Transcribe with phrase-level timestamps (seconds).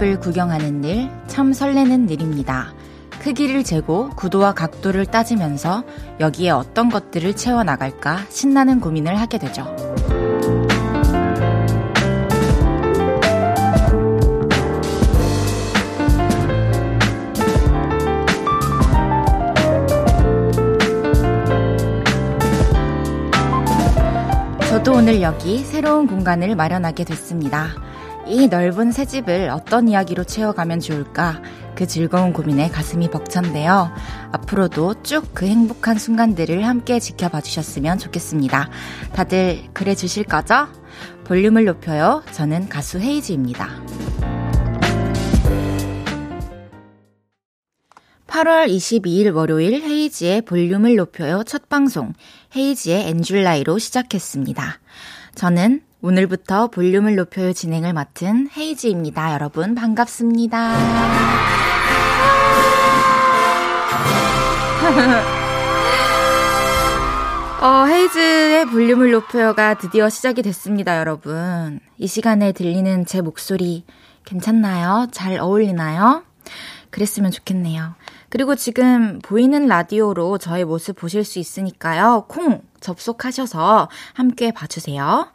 [0.00, 2.72] 집을 구경하는 일 참 설레는 일입니다.
[3.20, 5.84] 크기를 재고 구도와 각도를 따지면서
[6.20, 9.64] 여기에 어떤 것들을 채워나갈까 신나는 고민을 하게 되죠.
[24.70, 27.89] 저도 오늘 여기 새로운 공간을 마련하게 됐습니다.
[28.30, 31.42] 이 넓은 새 집을 어떤 이야기로 채워가면 좋을까?
[31.74, 33.92] 그 즐거운 고민에 가슴이 벅찬데요.
[34.30, 38.70] 앞으로도 쭉 그 행복한 순간들을 함께 지켜봐 주셨으면 좋겠습니다.
[39.14, 40.68] 다들 그래 주실 거죠?
[41.24, 42.22] 볼륨을 높여요.
[42.32, 43.68] 저는 가수 헤이즈입니다.
[48.28, 52.12] 8월 22일 월요일 헤이즈의 볼륨을 높여요 첫 방송
[52.54, 54.78] 헤이즈의 And July로 시작했습니다.
[55.34, 59.34] 저는 오늘부터 볼륨을 높여요 진행을 맡은 헤이지입니다.
[59.34, 60.70] 여러분 반갑습니다.
[67.60, 71.80] 어, 헤이즈의 볼륨을 높여요가 드디어 시작이 됐습니다, 여러분.
[71.98, 73.84] 이 시간에 들리는 제 목소리
[74.24, 75.08] 괜찮나요?
[75.12, 76.22] 잘 어울리나요?
[76.88, 77.94] 그랬으면 좋겠네요.
[78.30, 82.24] 그리고 지금 보이는 라디오로 저의 모습 보실 수 있으니까요.
[82.28, 85.30] 콩 접속하셔서 함께 봐주세요.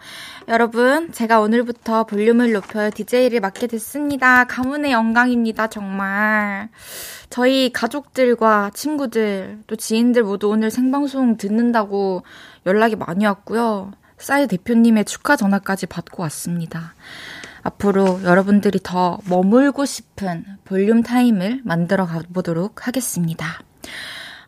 [0.47, 4.43] 여러분, 제가 오늘부터 볼륨을 높여 DJ를 맡게 됐습니다.
[4.45, 6.69] 가문의 영광입니다, 정말.
[7.29, 12.23] 저희 가족들과 친구들, 또 지인들 모두 오늘 생방송 듣는다고
[12.65, 13.91] 연락이 많이 왔고요.
[14.17, 16.93] 싸이 대표님의 축하 전화까지 받고 왔습니다.
[17.63, 23.59] 앞으로 여러분들이 더 머물고 싶은 볼륨 타임을 만들어 가보도록 하겠습니다.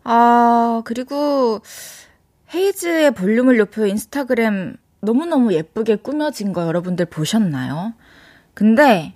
[0.03, 1.61] 아, 그리고
[2.53, 7.93] 헤이즈의 볼륨을 높여 인스타그램 너무너무 예쁘게 꾸며진 거 여러분들 보셨나요?
[8.53, 9.13] 근데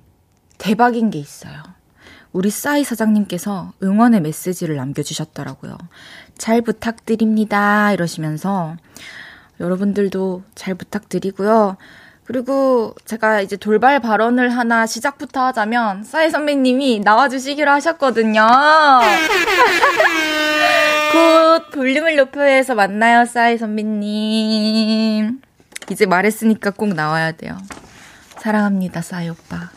[0.57, 1.63] 대박인 게 있어요.
[2.33, 5.77] 우리 싸이 사장님께서 응원의 메시지를 남겨주셨더라고요.
[6.37, 7.91] 잘 부탁드립니다.
[7.93, 8.77] 이러시면서
[9.59, 11.77] 여러분들도 잘 부탁드리고요.
[12.31, 18.47] 그리고 제가 이제 돌발 발언을 하나 시작부터 하자면 싸이 선배님이 나와주시기로 하셨거든요.
[21.11, 25.41] 곧 볼륨을 높여서 만나요, 싸이 선배님.
[25.91, 27.57] 이제 말했으니까 꼭 나와야 돼요.
[28.39, 29.69] 사랑합니다, 싸이 오빠.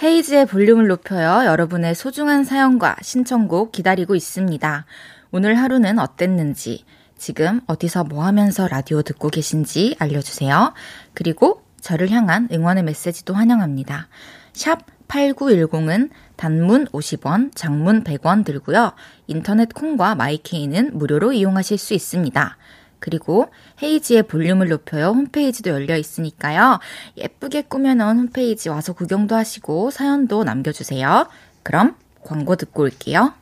[0.00, 1.44] 헤이즈의 볼륨을 높여요.
[1.44, 4.84] 여러분의 소중한 사연과 신청곡 기다리고 있습니다.
[5.32, 6.84] 오늘 하루는 어땠는지,
[7.18, 10.72] 지금 어디서 뭐 하면서 라디오 듣고 계신지 알려주세요.
[11.14, 14.08] 그리고 저를 향한 응원의 메시지도 환영합니다.
[14.54, 18.94] 샵 8910은 단문 50원, 장문 100원 들고요.
[19.26, 22.56] 인터넷 콩과 마이케이는 무료로 이용하실 수 있습니다.
[23.00, 23.50] 그리고
[23.82, 26.78] 헤이지의 볼륨을 높여요 홈페이지도 열려 있으니까요.
[27.18, 31.28] 예쁘게 꾸며놓은 홈페이지 와서 구경도 하시고 사연도 남겨주세요.
[31.62, 33.34] 그럼 광고 듣고 올게요.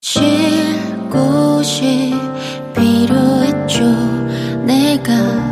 [0.00, 0.22] 쉴
[1.10, 2.14] 곳이
[2.74, 3.84] 필요했죠.
[4.64, 5.51] 내가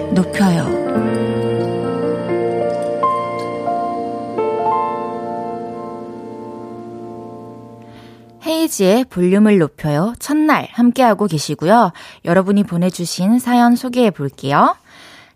[8.51, 10.13] 헤이지의 볼륨을 높여요.
[10.19, 11.93] 첫날 함께하고 계시고요.
[12.25, 14.75] 여러분이 보내주신 사연 소개해 볼게요.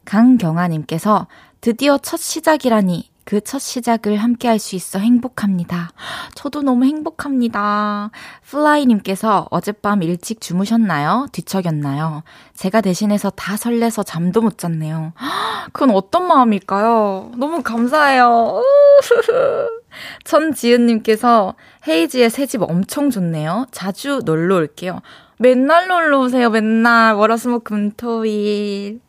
[0.03, 1.27] 강경아님께서
[1.61, 5.89] 드디어 첫 시작이라니 그 첫 시작을 함께 할 수 있어 행복합니다.
[6.35, 8.11] 저도 너무 행복합니다.
[8.43, 11.27] 플라이님께서 어젯밤 일찍 주무셨나요?
[11.31, 12.21] 뒤척였나요?
[12.53, 15.13] 제가 대신해서 다 설레서 잠도 못 잤네요.
[15.73, 17.31] 그건 어떤 마음일까요?
[17.38, 18.61] 너무 감사해요.
[20.24, 21.56] 천지은님께서
[21.88, 23.65] 헤이지의 새 집 엄청 좋네요.
[23.71, 25.01] 자주 놀러 올게요.
[25.38, 27.15] 맨날 놀러 오세요, 맨날.
[27.15, 29.00] 월화수목 금토일.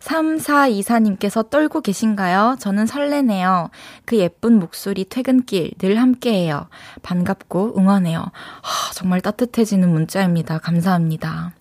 [0.00, 2.56] 3424님께서 떨고 계신가요?
[2.60, 3.68] 저는 설레네요.
[4.06, 6.68] 그 예쁜 목소리 퇴근길 늘 함께해요.
[7.02, 8.20] 반갑고 응원해요.
[8.20, 10.58] 하, 정말 따뜻해지는 문자입니다.
[10.58, 11.52] 감사합니다.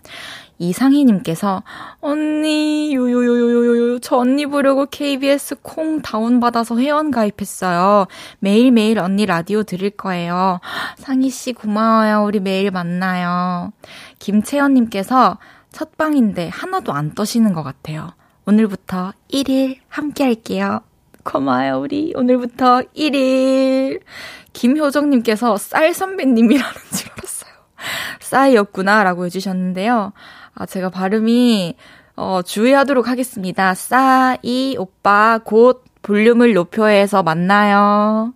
[0.59, 1.63] 이상희님께서
[2.01, 8.07] 언니 요요요요요요 저 언니 보려고 KBS 콩 다운받아서 회원 가입했어요.
[8.39, 10.59] 매일매일 언니 라디오 들을 거예요.
[10.98, 12.24] 상희 씨 고마워요.
[12.25, 13.71] 우리 매일 만나요.
[14.19, 15.38] 김채연님께서
[15.71, 18.13] 첫 방인데 하나도 안 떠시는 것 같아요.
[18.45, 20.81] 오늘부터 1일 함께 할게요.
[21.24, 22.13] 고마워요, 우리.
[22.15, 24.01] 오늘부터 1일.
[24.54, 27.51] 김효정님께서 쌀 선배님이라는 줄 알았어요.
[28.21, 30.13] 싸이였구나, 라고 해주셨는데요.
[30.59, 31.75] 아, 제가 발음이,
[32.15, 33.75] 어, 주의하도록 하겠습니다.
[33.75, 38.33] 싸이 오빠 곧 볼륨을 높여서 만나요.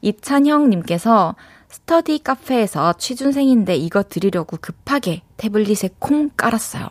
[0.00, 1.36] 이찬형님께서
[1.68, 6.88] 스터디 카페에서 취준생인데 이거 드리려고 급하게 태블릿에 콩 깔았어요.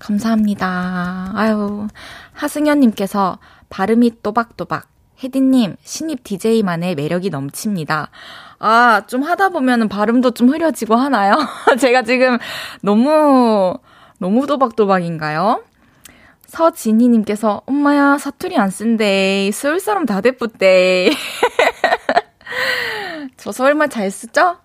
[0.00, 1.32] 감사합니다.
[1.36, 1.86] 아유,
[2.32, 3.38] 하승현님께서
[3.70, 4.88] 발음이 또박또박.
[5.22, 8.10] 혜디님, 신입 DJ만의 매력이 넘칩니다.
[8.58, 11.36] 아, 좀 하다 보면은 발음도 좀 흐려지고 하나요?
[11.78, 12.38] 제가 지금
[12.82, 13.78] 너무,
[14.18, 15.62] 너무 또박또박인가요?
[16.46, 19.50] 서진희님께서, 엄마야, 사투리 안 쓴대.
[19.52, 21.10] 서울 사람 다 대뿌대.
[23.36, 24.58] 저 서울말 잘 쓰죠?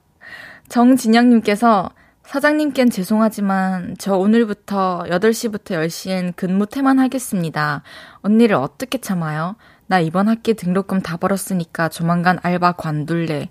[0.69, 1.89] 정진영님께서,
[2.23, 7.83] 사장님께는 죄송하지만 저 오늘부터 8시부터 10시엔 근무 태만 하겠습니다.
[8.21, 9.57] 언니를 어떻게 참아요?
[9.87, 13.49] 나 이번 학기 등록금 다 벌었으니까 조만간 알바 관둘래.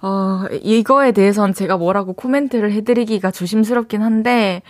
[0.00, 4.62] 어, 이거에 대해선 제가 뭐라고 코멘트를 해드리기가 조심스럽긴 한데,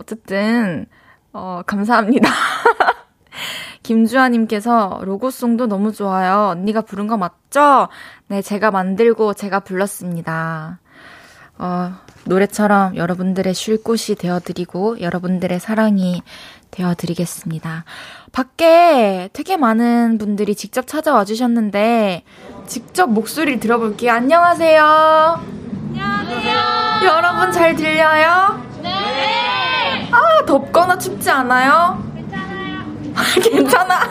[0.00, 0.86] 어쨌든,
[1.32, 2.28] 어, 감사합니다.
[3.82, 6.48] 김주아님께서 로고송도 너무 좋아요.
[6.50, 7.88] 언니가 부른 거 맞죠?
[8.28, 10.80] 네, 제가 만들고 제가 불렀습니다.
[11.58, 11.92] 어,
[12.24, 16.22] 노래처럼 여러분들의 쉴 곳이 되어드리고 여러분들의 사랑이
[16.70, 17.84] 되어드리겠습니다.
[18.32, 22.24] 밖에 되게 많은 분들이 직접 찾아와 주셨는데
[22.66, 24.12] 직접 목소리를 들어볼게요.
[24.12, 25.40] 안녕하세요.
[25.88, 26.60] 안녕하세요.
[27.04, 28.69] 여러분 잘 들려요?
[30.10, 30.16] 네.
[30.16, 32.02] 아, 덥거나 춥지 않아요?
[32.14, 32.80] 괜찮아요.
[33.42, 34.10] 괜찮아.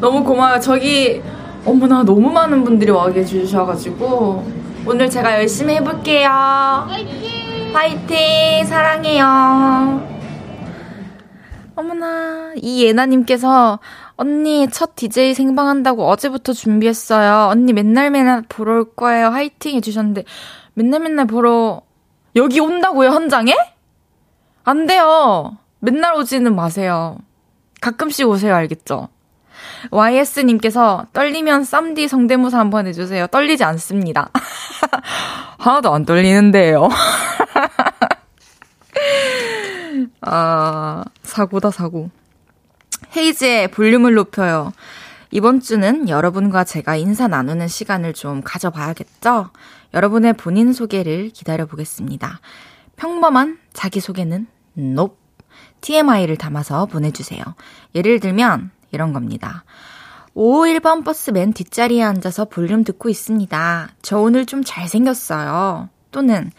[0.00, 0.60] 너무 고마워요.
[0.60, 1.22] 저기
[1.64, 4.46] 어머나 너무 많은 분들이 와 계셔가지고
[4.86, 6.28] 오늘 제가 열심히 해볼게요.
[6.30, 7.74] 화이팅.
[7.74, 8.64] 화이팅!
[8.64, 10.08] 사랑해요.
[11.76, 13.78] 어머나, 이 예나님께서
[14.16, 17.48] 언니 첫 DJ 생방한다고 어제부터 준비했어요.
[17.50, 19.28] 언니 맨날 맨날 보러 올 거예요.
[19.28, 20.24] 화이팅 해주셨는데
[20.74, 21.80] 맨날 맨날 보러
[22.36, 23.54] 여기 온다고요 현장에?
[24.70, 25.58] 안 돼요.
[25.80, 27.18] 맨날 오지는 마세요.
[27.80, 29.08] 가끔씩 오세요 알겠죠?
[29.90, 33.26] YS님께서 떨리면 쌈디 성대모사 한번 해주세요.
[33.26, 34.30] 떨리지 않습니다.
[35.58, 36.88] 하나도 안 떨리는데요.
[40.20, 42.10] 아, 사고다, 사고.
[43.16, 44.72] 헤이즈의 볼륨을 높여요.
[45.32, 49.50] 이번 주는 여러분과 제가 인사 나누는 시간을 좀 가져봐야겠죠?
[49.94, 52.38] 여러분의 본인 소개를 기다려보겠습니다.
[52.94, 54.46] 평범한 자기소개는
[54.78, 55.16] nope.
[55.80, 57.42] TMI를 담아서 보내주세요.
[57.94, 59.64] 예를 들면, 이런 겁니다.
[60.34, 63.88] 551번 버스 맨 뒷자리에 앉아서 볼륨 듣고 있습니다.
[64.02, 65.88] 저 오늘 좀 잘생겼어요.
[66.12, 66.50] 또는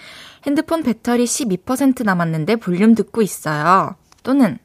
[0.45, 3.95] 핸드폰 배터리 12% 남았는데 볼륨 듣고 있어요.
[4.23, 4.57] 또는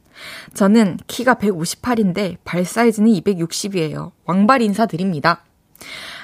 [0.55, 4.13] 저는 키가 158인데 발 사이즈는 260이에요.
[4.25, 5.45] 왕발 인사드립니다.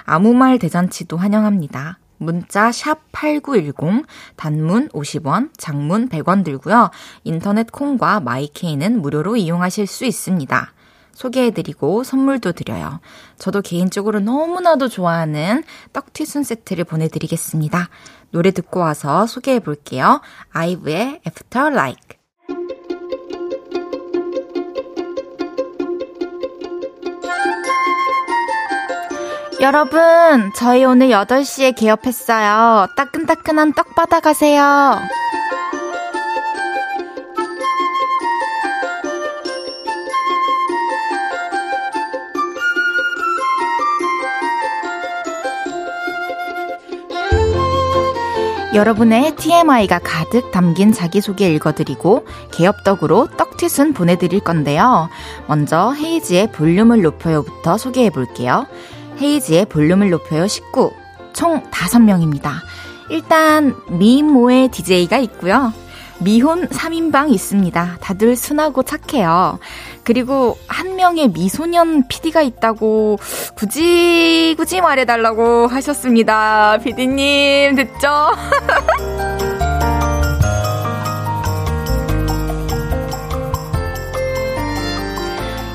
[0.04, 1.98] 아무 말 대잔치도 환영합니다.
[2.22, 6.90] 문자 샵 8910 단문 50원, 장문 100원 들고요.
[7.24, 10.72] 인터넷 콩과 마이케이는 무료로 이용하실 수 있습니다.
[11.14, 13.00] 소개해드리고 선물도 드려요.
[13.38, 17.88] 저도 개인적으로 너무나도 좋아하는 떡튀순 세트를 보내드리겠습니다.
[18.30, 20.22] 노래 듣고 와서 소개해볼게요.
[20.52, 22.21] 아이브의 After Like.
[29.62, 32.88] 여러분, 저희 오늘 8시에 개업했어요.
[32.96, 35.00] 따끈따끈한 떡 받아가세요.
[48.74, 55.08] 여러분의 TMI가 가득 담긴 자기소개 읽어드리고 개업덕으로 떡튀순 보내드릴 건데요.
[55.46, 58.66] 먼저 헤이지의 볼륨을 높여요부터 소개해볼게요.
[59.22, 60.92] 헤이지의 볼륨을 높여요 19.
[61.32, 62.54] 총 5명입니다.
[63.08, 65.72] 일단 미모의 DJ가 있고요.
[66.18, 67.98] 미혼 3인방 있습니다.
[68.00, 69.58] 다들 순하고 착해요.
[70.04, 73.18] 그리고 한 명의 미소년 PD가 있다고
[73.54, 76.78] 굳이 굳이 말해달라고 하셨습니다.
[76.78, 78.08] PD님 됐죠?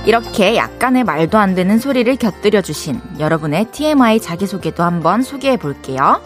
[0.07, 6.21] 이렇게 약간의 말도 안 되는 소리를 곁들여 주신 여러분의 TMI 자기소개도 한번 소개해 볼게요.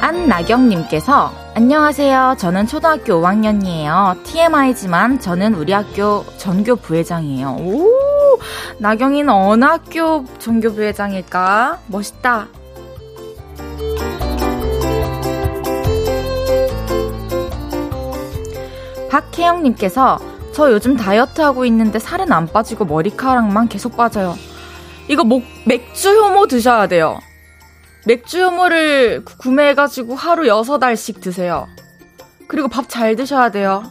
[0.00, 2.34] 안나경님께서 안녕하세요.
[2.38, 4.24] 저는 초등학교 5학년이에요.
[4.24, 7.58] TMI지만 저는 우리 학교 전교 부회장이에요.
[7.60, 7.90] 오,
[8.78, 11.78] 나경이는 어느 학교 전교 부회장일까?
[11.86, 12.48] 멋있다.
[19.12, 24.34] 박혜영님께서 저 요즘 다이어트 하고 있는데 살은 안 빠지고 머리카락만 계속 빠져요.
[25.06, 27.18] 이거 목, 맥주 효모 드셔야 돼요.
[28.06, 31.66] 맥주 효모를 구매해가지고 하루 6알씩 드세요.
[32.48, 33.82] 그리고 밥 잘 드셔야 돼요.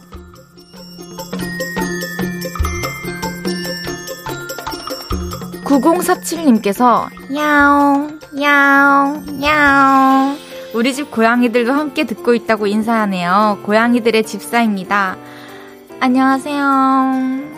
[5.62, 10.36] 9047님께서 야옹 야옹 야옹
[10.74, 13.60] 우리 집 고양이들도 함께 듣고 있다고 인사하네요.
[13.62, 15.16] 고양이들의 집사입니다.
[15.98, 17.56] 안녕하세요.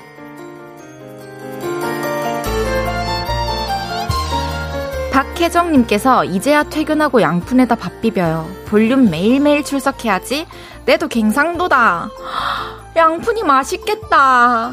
[5.13, 8.49] 박혜정님께서 이제야 퇴근하고 양푼에다 밥 비벼요.
[8.67, 10.47] 볼륨 매일매일 출석해야지.
[10.87, 12.09] 내도 갱상도다.
[12.97, 14.73] 양푼이 맛있겠다.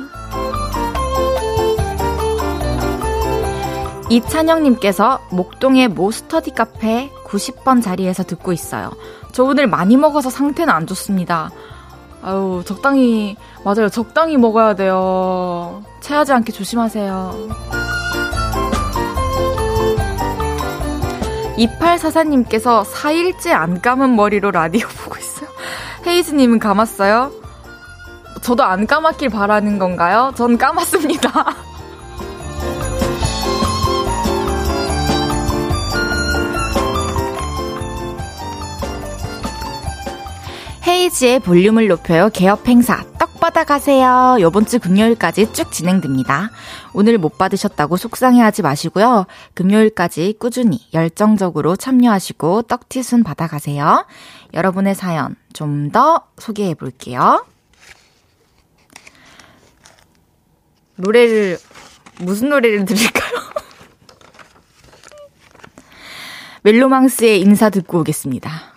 [4.10, 8.92] 이찬영님께서 목동의 모 스터디 카페 90번 자리에서 듣고 있어요.
[9.32, 11.50] 저 오늘 많이 먹어서 상태는 안 좋습니다.
[12.26, 13.88] 아유, 적당히, 맞아요.
[13.88, 15.84] 적당히 먹어야 돼요.
[16.02, 17.50] 체하지 않게 조심하세요.
[21.56, 25.48] 2844님께서 4일째 안 감은 머리로 라디오 보고 있어요.
[26.08, 27.32] 헤이즈님은 감았어요?
[28.42, 30.34] 저도 안 감았길 바라는 건가요?
[30.36, 31.30] 전 감았습니다.
[40.88, 44.38] 헤이지의 볼륨을 높여요 개업 행사 떡 받아 가세요.
[44.40, 46.52] 요번 주 금요일까지 쭉 진행됩니다.
[46.94, 49.26] 오늘 못 받으셨다고 속상해하지 마시고요.
[49.54, 54.06] 금요일까지 꾸준히 열정적으로 참여하시고 떡티순 받아가세요.
[54.54, 57.46] 여러분의 사연 좀 더 소개해 볼게요.
[60.98, 61.58] 노래를
[62.20, 63.32] 무슨 노래를 들을까요?
[66.64, 68.75] 멜로망스의 인사 듣고 오겠습니다.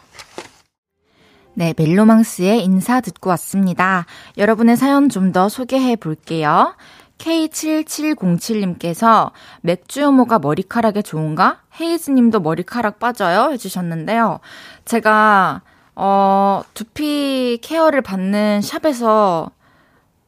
[1.59, 4.07] 네, 멜로망스의 인사 듣고 왔습니다.
[4.37, 6.77] 여러분의 사연 좀 더 소개해 볼게요.
[7.19, 11.59] K7707님께서 맥주 효모가 머리카락에 좋은가?
[11.81, 13.51] 헤이즈님도 머리카락 빠져요?
[13.51, 14.39] 해주셨는데요.
[14.85, 15.63] 제가,
[15.97, 19.51] 어, 두피 케어를 받는 샵에서,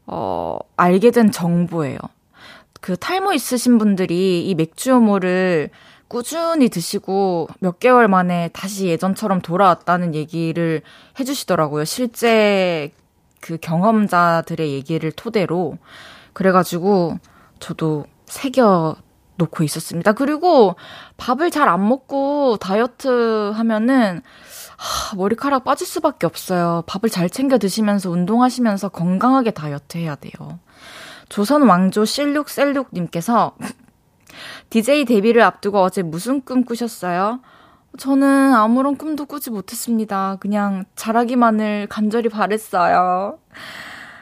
[0.09, 1.99] 어, 알게 된 정보예요.
[2.81, 5.71] 그 탈모 있으신 분들이 이 맥주 효모를
[6.11, 10.83] 꾸준히 드시고 몇 개월 만에 다시 예전처럼 돌아왔다는 얘기를
[11.21, 11.85] 해주시더라고요.
[11.85, 12.91] 실제
[13.41, 15.79] 그 경험자들의 얘기를 토대로.
[16.33, 17.19] 그래가지고
[17.61, 18.97] 저도 새겨
[19.37, 20.13] 놓고 있었습니다.
[20.13, 20.75] 그리고
[21.17, 24.21] 밥을 잘 안 먹고 다이어트 하면은
[24.77, 26.83] 하, 머리카락 빠질 수밖에 없어요.
[26.89, 30.59] 밥을 잘 챙겨 드시면서 운동하시면서 건강하게 다이어트 해야 돼요.
[31.29, 33.55] 조선 왕조 실룩셀룩님께서
[34.71, 37.41] DJ 데뷔를 앞두고 어제 무슨 꿈 꾸셨어요?
[37.99, 40.37] 저는 아무런 꿈도 꾸지 못했습니다.
[40.41, 43.39] 그냥 잘하기만을 간절히 바랬어요.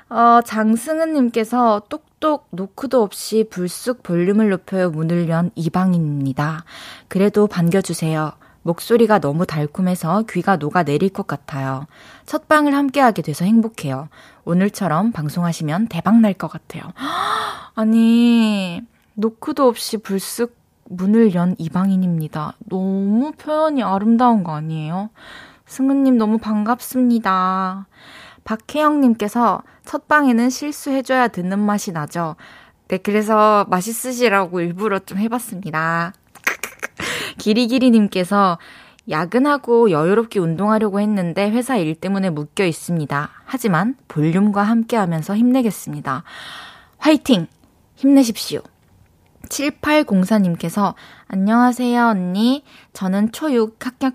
[0.09, 6.65] 어, 장승은님께서 똑똑 노크도 없이 불쑥 볼륨을 높여 문을 연 이방인입니다.
[7.09, 8.33] 그래도 반겨주세요.
[8.63, 11.87] 목소리가 너무 달콤해서 귀가 녹아 내릴 것 같아요.
[12.27, 14.09] 첫 방을 함께하게 돼서 행복해요.
[14.45, 16.83] 오늘처럼 방송하시면 대박 날 것 같아요.
[17.75, 18.81] 아니,
[19.19, 22.55] 노크도 없이 불쑥 문을 연 이방인입니다.
[22.69, 25.11] 너무 표현이 아름다운 거 아니에요?
[25.67, 27.89] 승우님 너무 반갑습니다.
[28.45, 32.37] 박혜영님께서 첫 방에는 실수해줘야 듣는 맛이 나죠.
[32.87, 36.13] 네, 그래서 맛있으시라고 일부러 좀 해봤습니다.
[37.39, 38.59] 기리기리님께서
[39.11, 43.31] 야근하고 여유롭게 운동하려고 했는데 회사 일 때문에 묶여 있습니다.
[43.45, 46.23] 하지만 볼륨과 함께 하면서 힘내겠습니다.
[46.99, 47.49] 화이팅!
[47.97, 48.63] 힘내십시오.
[49.49, 50.95] 7804님께서
[51.29, 52.65] 안녕하세요, 언니.
[52.93, 54.11] 저는 초6 학교,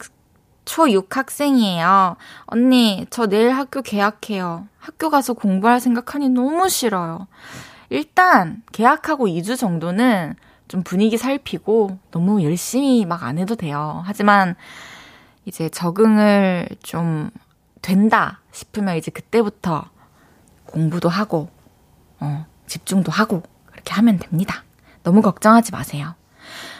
[0.65, 2.15] 초6 학생이에요.
[2.45, 4.67] 언니, 저 내일 학교 개학해요.
[4.79, 7.27] 학교 가서 공부할 생각하니 너무 싫어요.
[7.89, 10.35] 일단, 개학하고 2주 정도는
[10.67, 14.01] 좀 분위기 살피고 너무 열심히 막 안 해도 돼요.
[14.05, 14.55] 하지만,
[15.45, 17.29] 이제 적응을 좀
[17.81, 19.89] 된다 싶으면 이제 그때부터
[20.65, 21.49] 공부도 하고,
[22.19, 24.63] 어, 집중도 하고, 그렇게 하면 됩니다.
[25.03, 26.15] 너무 걱정하지 마세요.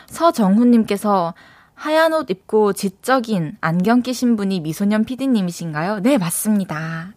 [0.07, 1.33] 서정훈님께서
[1.75, 5.99] 하얀 옷 입고 지적인 안경 끼신 분이 미소년 PD님이신가요?
[5.99, 7.13] 네, 맞습니다.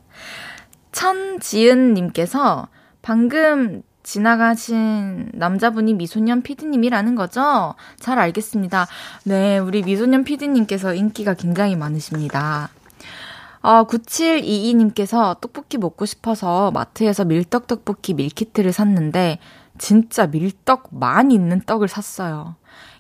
[0.92, 2.68] 천지은님께서
[3.02, 7.74] 방금 지나가신 남자분이 미소년 PD님이라는 거죠?
[7.98, 8.86] 잘 알겠습니다.
[9.24, 12.70] 네, 우리 미소년 PD님께서 인기가 굉장히 많으십니다.
[13.62, 19.40] 어, 9722님께서 떡볶이 먹고 싶어서 마트에서 밀떡 떡볶이 밀키트를 샀는데
[19.78, 22.56] 진짜 밀떡 많이 있는 떡을 샀어요.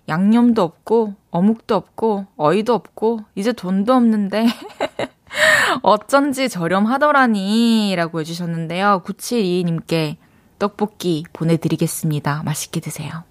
[0.08, 4.46] 양념도 없고, 어묵도 없고, 어이도 없고, 이제 돈도 없는데,
[5.82, 9.02] 어쩐지 저렴하더라니, 라고 해주셨는데요.
[9.04, 10.16] 9722님께
[10.58, 12.42] 떡볶이 보내드리겠습니다.
[12.44, 13.24] 맛있게 드세요.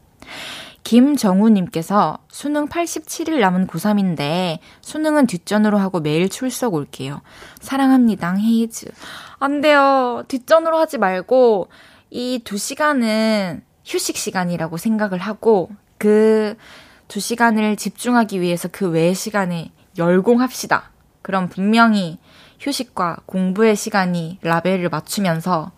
[0.84, 7.22] 김정우님께서 수능 87일 남은 고3인데 수능은 뒷전으로 하고 매일 출석 올게요.
[7.60, 8.92] 사랑합니다, 헤이즈.
[9.40, 10.24] 안 돼요.
[10.28, 11.70] 뒷전으로 하지 말고
[12.16, 16.56] 이 두 시간은 휴식 시간이라고 생각을 하고 그
[17.08, 20.92] 두 시간을 집중하기 위해서 그 외의 시간에 열공합시다.
[21.22, 22.18] 그럼 분명히
[22.60, 25.72] 휴식과 공부의 시간이 라벨을 맞추면서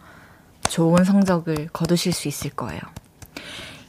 [0.69, 2.79] 좋은 성적을 거두실 수 있을 거예요.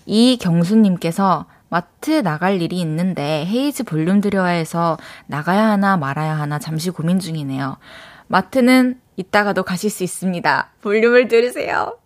[0.07, 7.19] 이경수님께서 마트 나갈 일이 있는데 헤이즈 볼륨 들여야 해서 나가야 하나 말아야 하나 잠시 고민
[7.19, 7.77] 중이네요.
[8.27, 10.71] 마트는 이따가도 가실 수 있습니다.
[10.81, 11.99] 볼륨을 들으세요.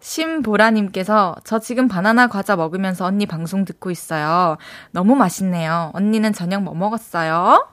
[0.00, 4.58] 심보라님께서 저 지금 바나나 과자 먹으면서 언니 방송 듣고 있어요.
[4.90, 5.90] 너무 맛있네요.
[5.94, 7.68] 언니는 저녁 뭐 먹었어요?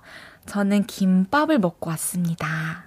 [0.45, 2.85] 저는 김밥을 먹고 왔습니다.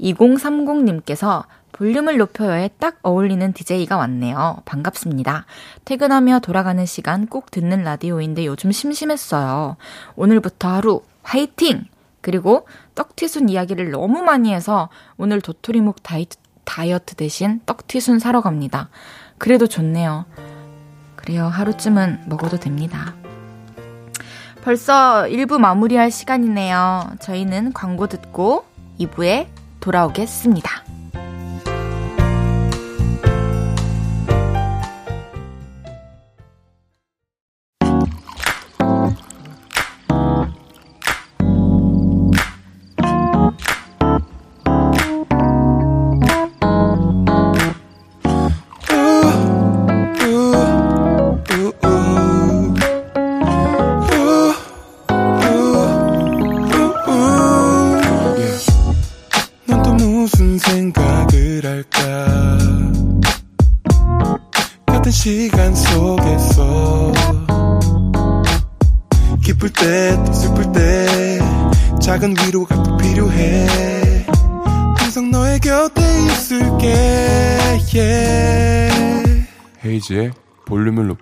[0.00, 4.62] 2030님께서 볼륨을 높여요에 딱 어울리는 DJ가 왔네요.
[4.64, 5.46] 반갑습니다.
[5.84, 9.76] 퇴근하며 돌아가는 시간 꼭 듣는 라디오인데 요즘 심심했어요.
[10.16, 11.84] 오늘부터 하루 화이팅!
[12.20, 16.26] 그리고 떡튀순 이야기를 너무 많이 해서 오늘 도토리묵 다이,
[16.68, 18.90] 다이어트 대신 떡튀순 사러 갑니다.
[19.38, 20.26] 그래도 좋네요.
[21.16, 21.46] 그래요.
[21.46, 23.14] 하루쯤은 먹어도 됩니다.
[24.62, 27.12] 벌써 1부 마무리할 시간이네요.
[27.20, 28.66] 저희는 광고 듣고
[29.00, 29.46] 2부에
[29.80, 30.87] 돌아오겠습니다.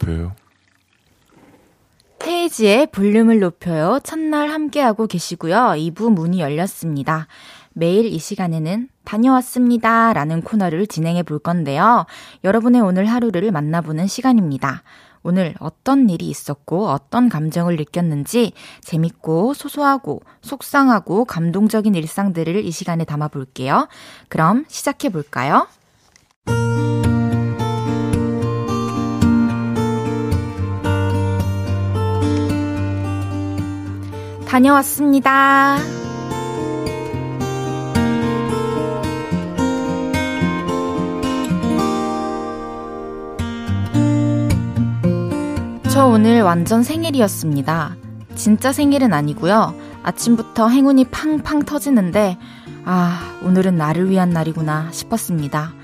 [0.06, 0.32] 높여요.
[2.24, 4.00] 헤이지의 볼륨을 높여요.
[4.02, 5.74] 첫날 함께하고 계시고요.
[5.76, 7.26] 2부 문이 열렸습니다.
[7.72, 10.12] 매일 이 시간에는 다녀왔습니다.
[10.12, 12.06] 라는 코너를 진행해 볼 건데요.
[12.42, 14.82] 여러분의 오늘 하루를 만나보는 시간입니다.
[15.22, 23.28] 오늘 어떤 일이 있었고 어떤 감정을 느꼈는지 재밌고 소소하고 속상하고 감동적인 일상들을 이 시간에 담아
[23.28, 23.88] 볼게요.
[24.28, 25.66] 그럼 시작해 볼까요?
[34.56, 35.76] 다녀왔습니다.
[45.90, 47.96] 저 오늘 완전 생일이었습니다.
[48.34, 49.74] 진짜 생일은 아니고요.
[50.02, 52.38] 아침부터 행운이 팡팡 터지는데,
[52.86, 55.74] 아, 오늘은 나를 위한 날이구나 싶었습니다.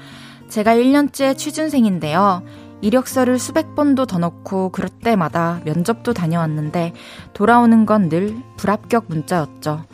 [0.49, 2.43] 제가 1년째 취준생인데요.
[2.83, 6.93] 이력서를 수백 번도 더 넣고 그럴 때마다 면접도 다녀왔는데
[7.33, 9.85] 돌아오는 건 늘 불합격 문자였죠.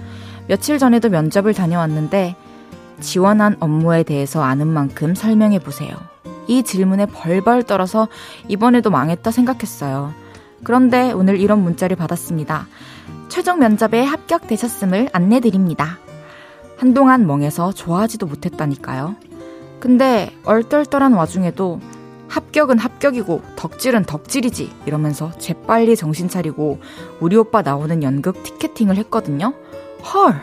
[0.49, 2.35] 며칠 전에도 면접을 다녀왔는데
[3.01, 5.95] 지원한 업무에 대해서 아는 만큼 설명해 보세요.
[6.47, 8.09] 이 질문에 벌벌 떨어서
[8.49, 10.13] 이번에도 망했다 생각했어요.
[10.65, 12.67] 그런데 오늘 이런 문자를 받았습니다.
[13.29, 15.99] 최종 면접에 합격되셨음을 안내드립니다.
[16.79, 19.17] 한동안 멍해서 좋아하지도 못했다니까요.
[19.81, 21.81] 근데 얼떨떨한 와중에도
[22.29, 26.81] 합격은 합격이고 덕질은 덕질이지 이러면서 재빨리 정신 차리고
[27.21, 29.55] 우리 오빠 나오는 연극 ticketing을 했거든요.
[30.13, 30.35] 헐!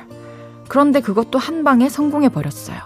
[0.68, 2.78] 그런데 그것도 한 방에 성공해 버렸어요.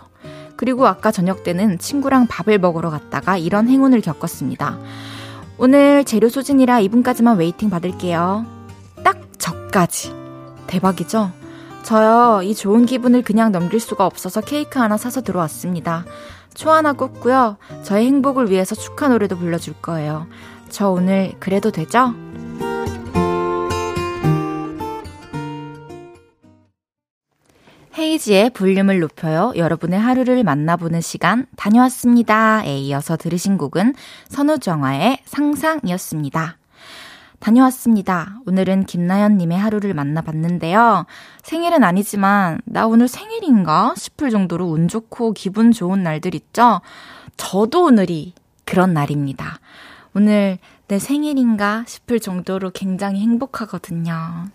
[0.55, 4.77] 그리고 아까 저녁 때는 친구랑 밥을 먹으러 갔다가 이런 행운을 겪었습니다.
[5.57, 8.45] 오늘 재료 소진이라 2분까지만 waiting 받을게요.
[9.03, 10.13] 딱 저까지.
[10.67, 11.31] 대박이죠?
[11.83, 16.05] 저요, 이 좋은 기분을 그냥 넘길 수가 없어서 케이크 하나 사서 들어왔습니다.
[16.53, 17.57] 초 하나 꽂고요.
[17.83, 20.27] 저의 행복을 위해서 축하 노래도 불러줄 거예요.
[20.69, 22.13] 저 오늘 그래도 되죠?
[27.97, 29.51] 헤이지의 볼륨을 높여요.
[29.55, 33.93] 여러분의 하루를 만나보는 시간 다녀왔습니다.에 이어서 들으신 곡은
[34.29, 36.58] 선우정아의 상상이었습니다.
[37.39, 38.39] 다녀왔습니다.
[38.45, 41.05] 오늘은 김나연님의 하루를 만나봤는데요.
[41.41, 46.81] 생일은 아니지만, 나 오늘 생일인가 싶을 정도로 운 좋고 기분 좋은 날들 있죠?
[47.37, 48.33] 저도 오늘이
[48.65, 49.59] 그런 날입니다.
[50.13, 54.47] 오늘 내 생일인가 싶을 정도로 굉장히 행복하거든요.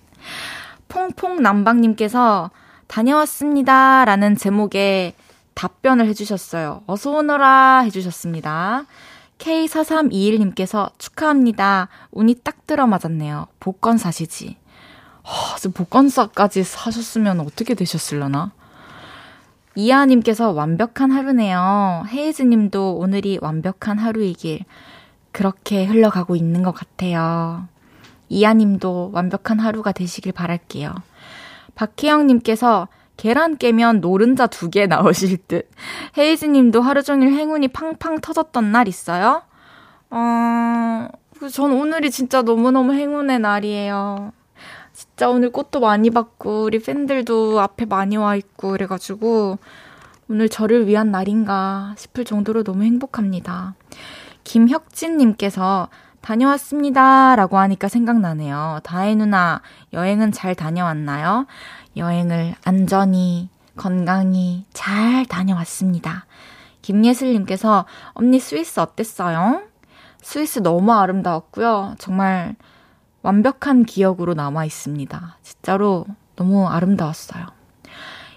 [0.89, 2.51] 퐁퐁남방님께서
[2.87, 4.05] 다녀왔습니다.
[4.05, 5.15] 라는 제목의
[5.55, 6.83] 답변을 해주셨어요.
[6.87, 8.85] 어서 오너라 해주셨습니다.
[9.39, 11.89] K4321님께서 축하합니다.
[12.13, 13.49] 운이 딱 들어맞았네요.
[13.61, 14.57] 복권 사시지.
[15.25, 18.53] 허, 복권사까지 사셨으면 어떻게 되셨을려나?
[19.75, 22.05] 이하님께서 완벽한 하루네요.
[22.09, 24.65] 헤이즈님도 오늘이 완벽한 하루이길.
[25.33, 27.67] 그렇게 흘러가고 있는 것 같아요.
[28.29, 30.95] 이하님도 완벽한 하루가 되시길 바랄게요.
[31.75, 35.71] 박혜영님께서 계란 깨면 노른자 두 개 나오실 듯.
[36.19, 39.43] 헤이즈 님도 하루 종일 행운이 팡팡 터졌던 날 있어요?
[40.11, 41.09] 어,
[41.53, 44.33] 전 오늘이 진짜 너무너무 행운의 날이에요.
[44.93, 49.59] 진짜 오늘 꽃도 많이 받고, 우리 팬들도 앞에 많이 와 있고, 그래가지고,
[50.29, 53.75] 오늘 저를 위한 날인가 싶을 정도로 너무 행복합니다.
[54.45, 55.89] 김혁진님께서
[56.21, 57.37] 다녀왔습니다.
[57.37, 58.81] 라고 하니까 생각나네요.
[58.85, 59.61] 다혜 누나,
[59.93, 61.47] 여행은 잘 다녀왔나요?
[61.97, 66.27] 여행을 안전히, 건강히 잘 다녀왔습니다.
[66.83, 69.63] 김예슬님께서, 언니 스위스 어땠어요?
[70.21, 71.97] 스위스 너무 아름다웠고요.
[71.99, 72.57] 정말
[73.23, 75.39] 완벽한 기억으로 남아 있습니다.
[75.43, 77.47] 진짜로 너무 아름다웠어요.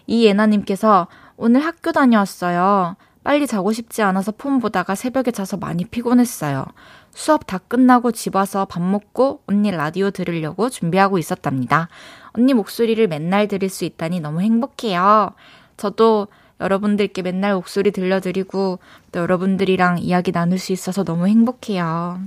[0.08, 2.96] 이예나님께서, 오늘 학교 다녀왔어요.
[3.24, 6.66] 빨리 자고 싶지 않아서 폰 보다가 새벽에 자서 많이 피곤했어요.
[7.12, 11.90] 수업 다 끝나고 집 와서 밥 먹고 언니 라디오 들으려고 준비하고 있었답니다.
[12.34, 15.32] 언니 목소리를 맨날 들을 수 있다니 너무 행복해요.
[15.78, 16.28] 저도
[16.60, 18.80] 여러분들께 맨날 목소리 들려드리고
[19.12, 22.20] 또 여러분들이랑 이야기 나눌 수 있어서 너무 행복해요.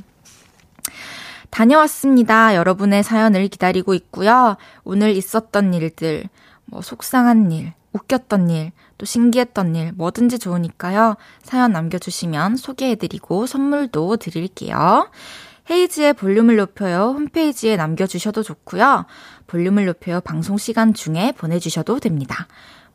[1.50, 2.54] 다녀왔습니다.
[2.54, 4.56] 여러분의 사연을 기다리고 있고요.
[4.84, 6.28] 오늘 있었던 일들,
[6.64, 11.16] 뭐 속상한 일, 웃겼던 일, 또 신기했던 일, 뭐든지 좋으니까요.
[11.42, 15.10] 사연 남겨주시면 소개해드리고 선물도 드릴게요.
[15.68, 17.14] 헤이즈의 볼륨을 높여요.
[17.16, 19.06] 홈페이지에 남겨주셔도 좋고요.
[19.46, 20.20] 볼륨을 높여요.
[20.20, 22.46] 방송 시간 중에 보내주셔도 됩니다.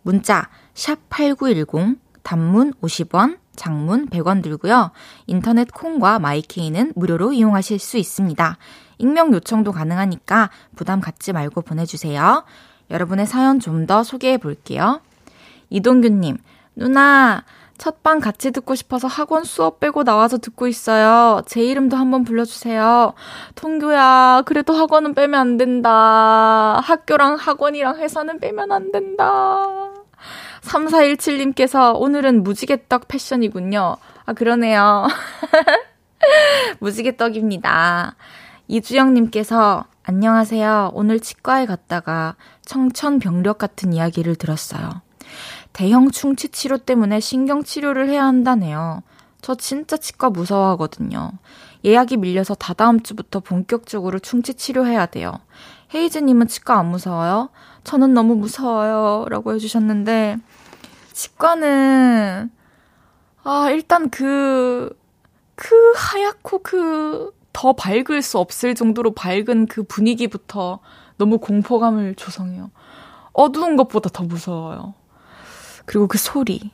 [0.01, 4.91] 문자, 샵8910, 단문 50원, 장문 100원 들고요.
[5.28, 8.58] 인터넷 콩과 마이케이는 무료로 이용하실 수 있습니다.
[8.97, 12.43] 익명 요청도 가능하니까 부담 갖지 말고 보내주세요.
[12.89, 15.01] 여러분의 사연 좀 더 소개해 볼게요.
[15.69, 16.38] 이동규님,
[16.75, 17.43] 누나,
[17.78, 21.42] 첫방 같이 듣고 싶어서 학원 수업 빼고 나와서 듣고 있어요.
[21.46, 23.14] 제 이름도 한번 불러주세요.
[23.56, 26.80] 통교야, 그래도 학원은 빼면 안 된다.
[26.84, 29.66] 학교랑 학원이랑 회사는 빼면 안 된다.
[30.62, 33.98] 3417님께서 오늘은 무지개떡 패션이군요.
[34.26, 35.08] 아, 그러네요.
[36.80, 38.16] 무지개떡입니다.
[38.68, 40.92] 이주영님께서 안녕하세요.
[40.94, 42.36] 오늘 치과에 갔다가
[42.66, 45.05] 청천벽력 같은 이야기를 들었어요.
[45.76, 49.04] 대형 충치 치료 때문에 신경 치료를 해야 한다네요.
[49.42, 51.34] 저 진짜 치과 무서워하거든요.
[51.84, 55.34] 예약이 밀려서 다다음 주부터 본격적으로 충치 치료해야 돼요.
[55.94, 57.50] 헤이즈님은 치과 안 무서워요?
[57.84, 59.26] 저는 너무 무서워요.
[59.28, 60.38] 라고 해주셨는데,
[61.12, 62.50] 치과는,
[63.44, 64.98] 아, 일단 그,
[65.56, 70.80] 그 하얗고 그, 더 밝을 수 없을 정도로 밝은 그 분위기부터
[71.18, 72.72] 너무 공포감을 조성해요.
[73.34, 74.94] 어두운 것보다 더 무서워요.
[75.86, 76.71] 그리고 그 소리.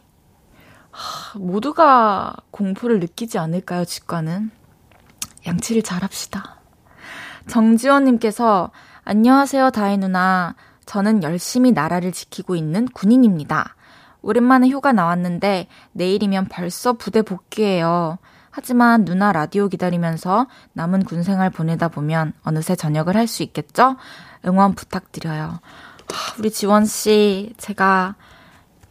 [0.91, 4.51] 하, 모두가 공포를 느끼지 않을까요, 직관은?
[5.45, 6.59] 양치를 잘 합시다.
[7.47, 8.71] 정지원님께서,
[9.03, 10.55] 안녕하세요, 다혜 누나.
[10.85, 13.75] 저는 열심히 나라를 지키고 있는 군인입니다.
[14.21, 18.19] 오랜만에 휴가 나왔는데, 내일이면 벌써 부대 복귀해요.
[18.51, 23.95] 하지만 누나 라디오 기다리면서 남은 군 생활 보내다 보면 어느새 저녁을 할 수 있겠죠?
[24.45, 25.59] 응원 부탁드려요.
[26.37, 28.15] 우리 지원 씨, 제가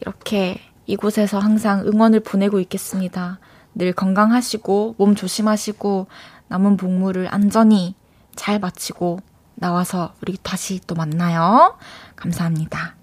[0.01, 3.39] 이렇게 이곳에서 항상 응원을 보내고 있겠습니다.
[3.73, 6.07] 늘 건강하시고, 몸 조심하시고,
[6.49, 7.95] 남은 복무를 안전히
[8.35, 9.19] 잘 마치고
[9.55, 11.77] 나와서 우리 다시 또 만나요.
[12.15, 12.95] 감사합니다.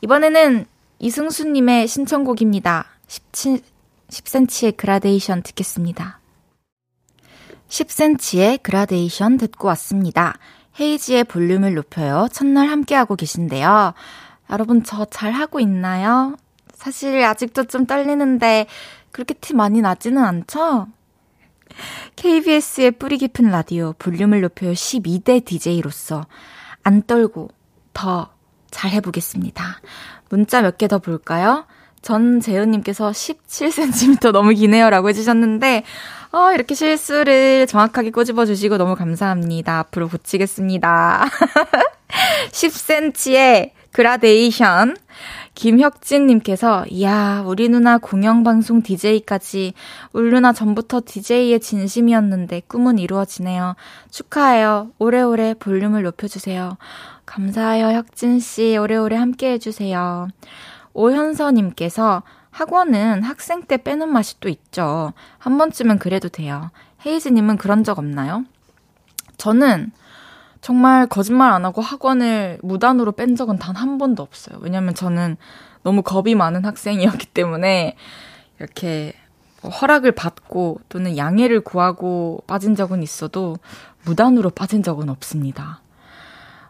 [0.00, 0.66] 이번에는
[0.98, 2.86] 이승수님의 신청곡입니다.
[3.06, 3.60] 17,
[4.08, 6.20] 10cm의 그라데이션 듣겠습니다.
[7.68, 10.34] 10cm의 그라데이션 듣고 왔습니다.
[10.80, 12.26] 헤이지의 볼륨을 높여요.
[12.32, 13.94] 첫날 함께하고 계신데요.
[14.54, 16.36] 여러분, 저 잘하고 있나요?
[16.74, 18.66] 사실 아직도 좀 떨리는데,
[19.10, 20.86] 그렇게 티 많이 나지는 않죠?
[22.14, 26.24] KBS의 뿌리 깊은 라디오 볼륨을 높여요 12대 DJ로서
[26.84, 27.48] 안 떨고
[27.92, 28.30] 더
[28.70, 29.80] 잘해보겠습니다.
[30.30, 31.66] 문자 몇 개 더 볼까요?
[32.02, 35.82] 전재은님께서 17cm 너무 기네요 라고 해주셨는데,
[36.30, 39.78] 어, 이렇게 실수를 정확하게 꼬집어 주시고 너무 감사합니다.
[39.80, 41.24] 앞으로 고치겠습니다.
[42.52, 44.96] 10cm의 그라데이션.
[45.54, 49.72] 김혁진님께서, 이야, 우리 누나 공영방송 DJ까지,
[50.12, 53.76] 우리 누나 전부터 DJ의 진심이었는데 꿈은 이루어지네요.
[54.10, 54.90] 축하해요.
[54.98, 56.76] 오래오래 볼륨을 높여주세요.
[57.24, 58.76] 감사해요, 혁진씨.
[58.78, 60.26] 오래오래 함께 해주세요.
[60.92, 65.12] 오현서님께서 학원은 학생 때 빼는 맛이 또 있죠.
[65.38, 66.72] 한 번쯤은 그래도 돼요.
[67.06, 68.44] 헤이즈님은 그런 적 없나요?
[69.36, 69.92] 저는
[70.64, 74.56] 정말 거짓말 안 하고 학원을 무단으로 뺀 적은 단 한 번도 없어요.
[74.62, 75.36] 왜냐면 저는
[75.82, 77.96] 너무 겁이 많은 학생이었기 때문에
[78.58, 79.12] 이렇게
[79.62, 83.58] 허락을 받고 또는 양해를 구하고 빠진 적은 있어도
[84.06, 85.82] 무단으로 빠진 적은 없습니다.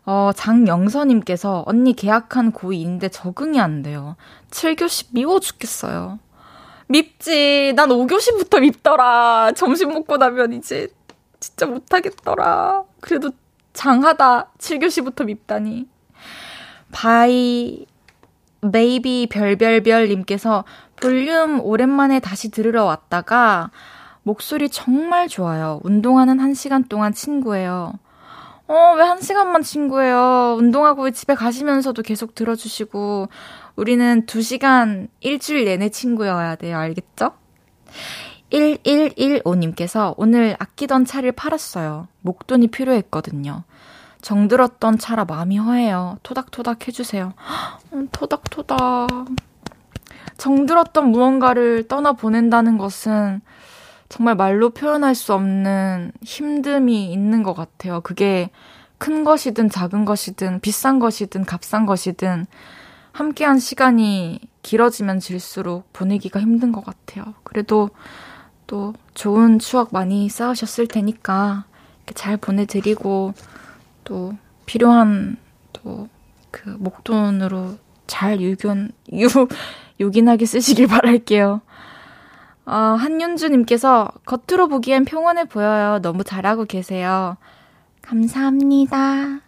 [0.07, 4.17] 어, 장영서님께서 언니 계약한 고2인데 적응이 안 돼요.
[4.51, 6.19] 7교시 미워 죽겠어요.
[6.89, 7.75] 밉지.
[7.77, 9.53] 난 5교시부터 밉더라.
[9.55, 10.89] 점심 먹고 나면 이제
[11.39, 12.83] 진짜 못하겠더라.
[13.01, 13.31] 그래도
[13.75, 14.53] 장하다.
[14.59, 15.87] 7교시부터 밉다니.
[16.93, 17.87] 바이,
[18.73, 20.65] 베이비 별별별 님께서
[20.97, 23.71] 볼륨 오랜만에 다시 들으러 왔다가
[24.23, 25.81] 목소리 정말 좋아요.
[25.83, 27.93] 운동하는 한 시간 동안 친구예요.
[28.67, 30.57] 어, 왜 한 시간만 친구예요?
[30.59, 33.29] 운동하고 집에 가시면서도 계속 들어주시고,
[33.77, 36.79] 우리는 두 시간 일주일 내내 친구여야 돼요.
[36.79, 37.33] 알겠죠?
[38.55, 42.09] 1115님께서 오늘 아끼던 차를 팔았어요.
[42.23, 43.65] 목돈이 필요했거든요.
[44.23, 46.19] 정들었던 차라 마음이 허해요.
[46.23, 47.35] 토닥토닥 해주세요.
[47.93, 49.09] 음, 토닥토닥.
[50.39, 53.41] 정들었던 무언가를 떠나보낸다는 것은
[54.09, 58.01] 정말 말로 표현할 수 없는 힘듦이 있는 것 같아요.
[58.01, 58.51] 그게
[58.99, 62.47] 큰 것이든 작은 것이든 비싼 것이든 값싼 것이든
[63.13, 67.35] 함께한 시간이 길어지면 질수록 보내기가 힘든 것 같아요.
[67.45, 67.91] 그래도
[68.67, 71.65] 또 좋은 추억 많이 쌓으셨을 테니까
[72.15, 73.35] 잘 보내드리고
[74.05, 74.35] 또
[74.67, 75.37] 필요한
[75.73, 76.09] 또
[76.55, 79.27] 그 목돈으로 잘 유견 유
[79.99, 81.61] 요긴하게 쓰시길 바랄게요.
[82.67, 85.99] 어, 한윤주님께서 겉으로 보기엔 평온해 보여요.
[86.01, 87.37] 너무 잘하고 계세요.
[88.03, 89.41] 감사합니다.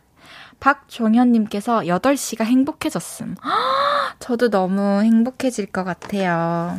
[0.59, 3.37] 박종현님께서 8시가 행복해졌음.
[4.19, 6.77] 저도 너무 행복해질 것 같아요.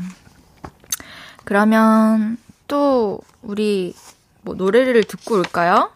[1.48, 2.36] 그러면
[2.68, 3.94] 또 우리
[4.42, 5.92] 뭐 노래를 듣고 올까요?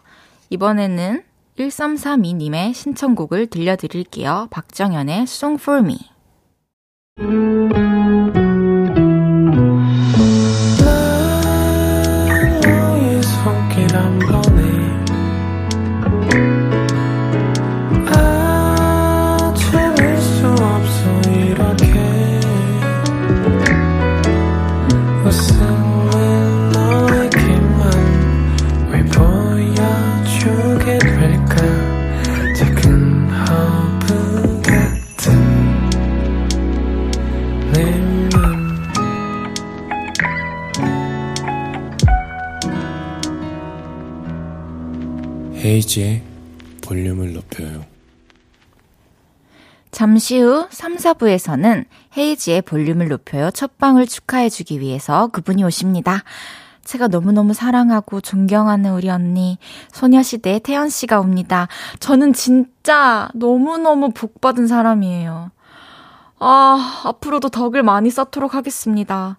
[0.48, 1.22] 이번에는
[1.58, 4.48] 1332님의 신청곡을 들려드릴게요.
[4.50, 5.98] 박정현의 Song for Me.
[45.72, 46.22] 헤이지의
[46.82, 47.86] 볼륨을 높여요.
[49.90, 56.24] 잠시 후 3, 4부에서는 헤이지의 볼륨을 높여요 첫 방을 축하해주기 위해서 그분이 오십니다.
[56.84, 59.56] 제가 너무너무 사랑하고 존경하는 우리 언니,
[59.92, 61.68] 소녀시대 태연 씨가 옵니다.
[62.00, 65.52] 저는 진짜 너무너무 복받은 사람이에요.
[66.38, 69.38] 아, 앞으로도 덕을 많이 쌓도록 하겠습니다.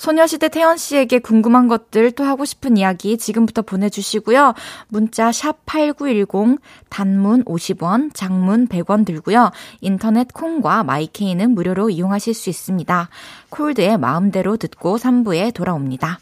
[0.00, 4.54] 소녀시대 태연 씨에게 궁금한 것들 또 하고 싶은 이야기 지금부터 보내주시고요.
[4.88, 6.58] 문자 샵 8910
[6.88, 9.50] 단문 50원, 장문 100원 들고요.
[9.82, 13.10] 인터넷 콩과 마이케이는 무료로 이용하실 수 있습니다.
[13.50, 16.18] 콜드의 마음대로 듣고 3부에 돌아옵니다.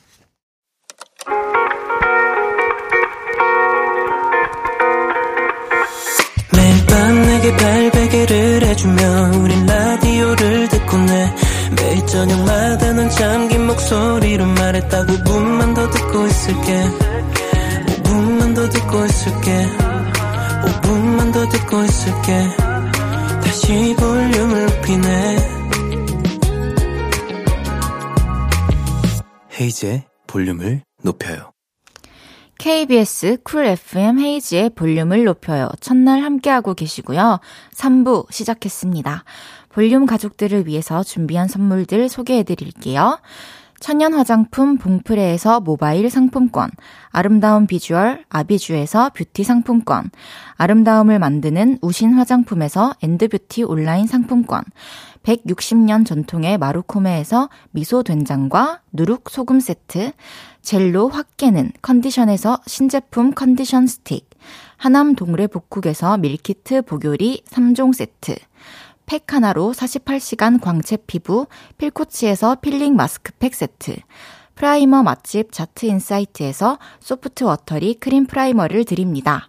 [6.53, 10.78] 매일 밤 내게 발베개를 해주며 우린 라디오를 내
[11.99, 16.85] 매일 저녁마다 넌 잠긴 목소리로 말했다 5분만 더 듣고 있을게
[17.87, 19.67] 5분만 더 듣고 있을게
[20.65, 22.49] 5분만 더 듣고 있을게
[23.43, 25.37] 다시 볼륨을 높이네
[29.61, 31.51] 헤이즈의 볼륨을 높여요.
[32.59, 35.69] KBS Cool FM 헤이즈의 볼륨을 높여요.
[35.81, 37.41] 첫날 함께하고 계시고요.
[37.75, 39.25] 3부 시작했습니다.
[39.71, 43.19] 볼륨 가족들을 위해서 준비한 선물들 소개해 드릴게요.
[43.81, 46.71] 천연 화장품 봉프레에서 모바일 상품권,
[47.11, 50.11] 아름다운 비주얼 아비주에서 뷰티 상품권,
[50.57, 54.65] 아름다움을 만드는 우신 화장품에서 엔드뷰티 온라인 상품권,
[55.23, 60.13] 160년 전통의 마루코메에서 미소 된장과 누룩 소금 세트,
[60.63, 64.29] 젤로 확 깨는 컨디션에서 신제품 컨디션 스틱,
[64.77, 68.35] 하남 동래 복국에서 밀키트 복요리 3종 세트,
[69.09, 71.47] 팩 하나로 48시간 광채 피부
[71.79, 73.97] 필코치에서 필링 마스크팩 세트,
[74.55, 79.49] 프라이머 맛집 자트 인사이트에서 소프트 워터리 크림 프라이머를 드립니다.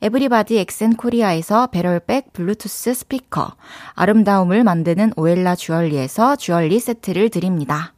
[0.00, 3.56] 에브리바디 엑센 코리아에서 배럴백 블루투스 스피커,
[3.94, 7.94] 아름다움을 만드는 오엘라 주얼리에서 주얼리 세트를 드립니다.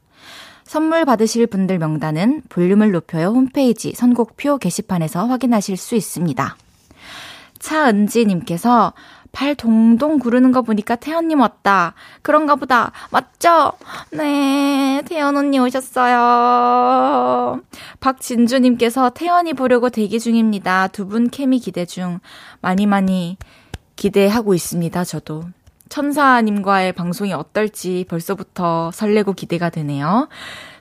[0.64, 6.56] 선물 받으실 분들 명단은 볼륨을 높여요 홈페이지 선곡표 게시판에서 확인하실 수 있습니다.
[7.58, 8.94] 차은지님께서
[9.32, 11.94] 발 동동 구르는 거 보니까 태연님 왔다.
[12.20, 12.92] 그런가 보다.
[13.10, 13.72] 맞죠?
[14.10, 17.60] 네, 태연 언니 오셨어요.
[18.00, 20.88] 박진주님께서 태연이 보려고 대기 중입니다.
[20.88, 22.20] 두 분 케미 기대 중.
[22.60, 23.36] 많이 많이
[23.96, 25.44] 기대하고 있습니다, 저도.
[25.88, 30.28] 천사님과의 방송이 어떨지 벌써부터 설레고 기대가 되네요.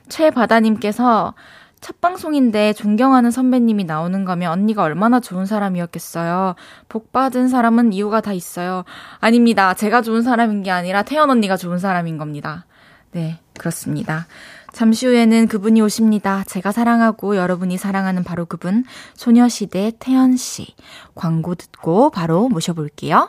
[0.08, 1.34] 최바다님께서
[1.82, 6.54] 첫 방송인데 존경하는 선배님이 나오는 거면 언니가 얼마나 좋은 사람이었겠어요.
[6.88, 8.84] 복 받은 사람은 이유가 다 있어요.
[9.18, 9.74] 아닙니다.
[9.74, 12.66] 제가 좋은 사람인 게 아니라 태연 언니가 좋은 사람인 겁니다.
[13.10, 14.28] 네, 그렇습니다.
[14.72, 16.44] 잠시 후에는 그분이 오십니다.
[16.46, 20.76] 제가 사랑하고 여러분이 사랑하는 바로 그분, 소녀시대 태연 씨.
[21.16, 23.28] 광고 듣고 바로 모셔볼게요.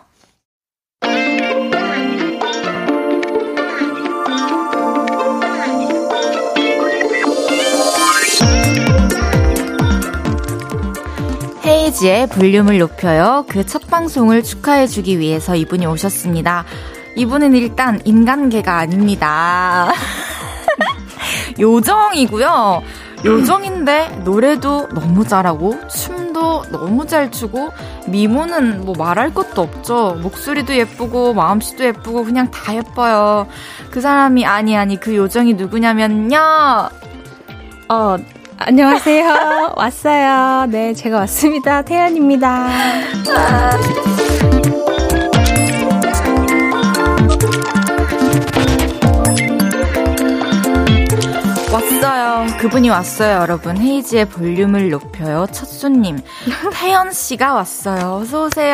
[11.93, 13.45] 헤이지의 볼륨을 높여요.
[13.47, 16.65] 그 첫 방송을 축하해주기 위해서 이분이 오셨습니다.
[17.15, 19.91] 이분은 일단 인간계가 아닙니다.
[21.60, 22.84] 요정이고요.
[23.25, 27.71] 요정인데 노래도 너무 잘하고 춤도 너무 잘 추고
[28.08, 30.17] 미모는 뭐 말할 것도 없죠.
[30.21, 33.47] 목소리도 예쁘고 마음씨도 예쁘고 그냥 다 예뻐요.
[33.91, 36.38] 그 사람이 아니 아니 그 요정이 누구냐면요.
[37.89, 38.17] 어
[38.65, 39.73] 안녕하세요.
[39.76, 40.67] 왔어요.
[40.67, 41.82] 네, 제가 왔습니다.
[41.82, 42.69] 태연입니다.
[51.73, 52.58] 왔어요.
[52.60, 53.78] 그분이 왔어요, 여러분.
[53.78, 55.45] 헤이지의 볼륨을 높여요.
[55.52, 56.19] 첫 손님.
[56.73, 58.21] 태연 씨가 왔어요.
[58.21, 58.73] 어서오세요.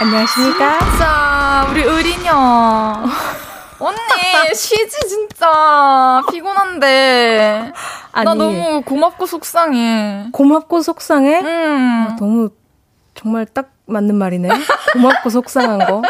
[0.00, 0.78] 안녕하십니까?
[0.98, 3.04] 자, 우리 의리녀.
[3.78, 6.22] 언니, 쉬지, 진짜.
[6.30, 7.72] 피곤한데.
[8.12, 10.28] 아니, 나 너무 고맙고 속상해.
[10.32, 11.40] 고맙고 속상해?
[11.40, 12.06] 음.
[12.10, 12.50] 아, 너무
[13.14, 14.48] 정말 딱 맞는 말이네.
[14.94, 16.02] 고맙고 속상한 거.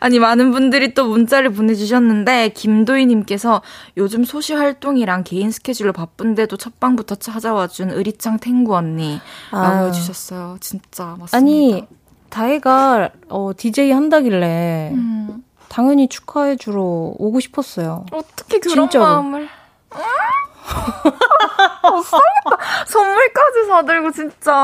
[0.00, 3.62] 아니, 많은 분들이 또 문자를 보내주셨는데, 김도희님께서
[3.96, 9.20] 요즘 소시 활동이랑 개인 스케줄로 바쁜데도 첫방부터 찾아와준 의리창 탱구 언니.
[9.52, 9.84] 라고 아.
[9.86, 10.58] 해주셨어요.
[10.60, 11.36] 진짜, 맞습니다.
[11.36, 11.86] 아니,
[12.30, 18.06] 다혜가 어, DJ 한다길래 음, 당연히 축하해 주러 오고 싶었어요.
[18.12, 19.04] 어떻게 그런 진짜로.
[19.04, 19.48] 마음을.
[21.82, 22.84] 어, 싸겠다.
[22.86, 24.54] 선물까지 사들고, 진짜.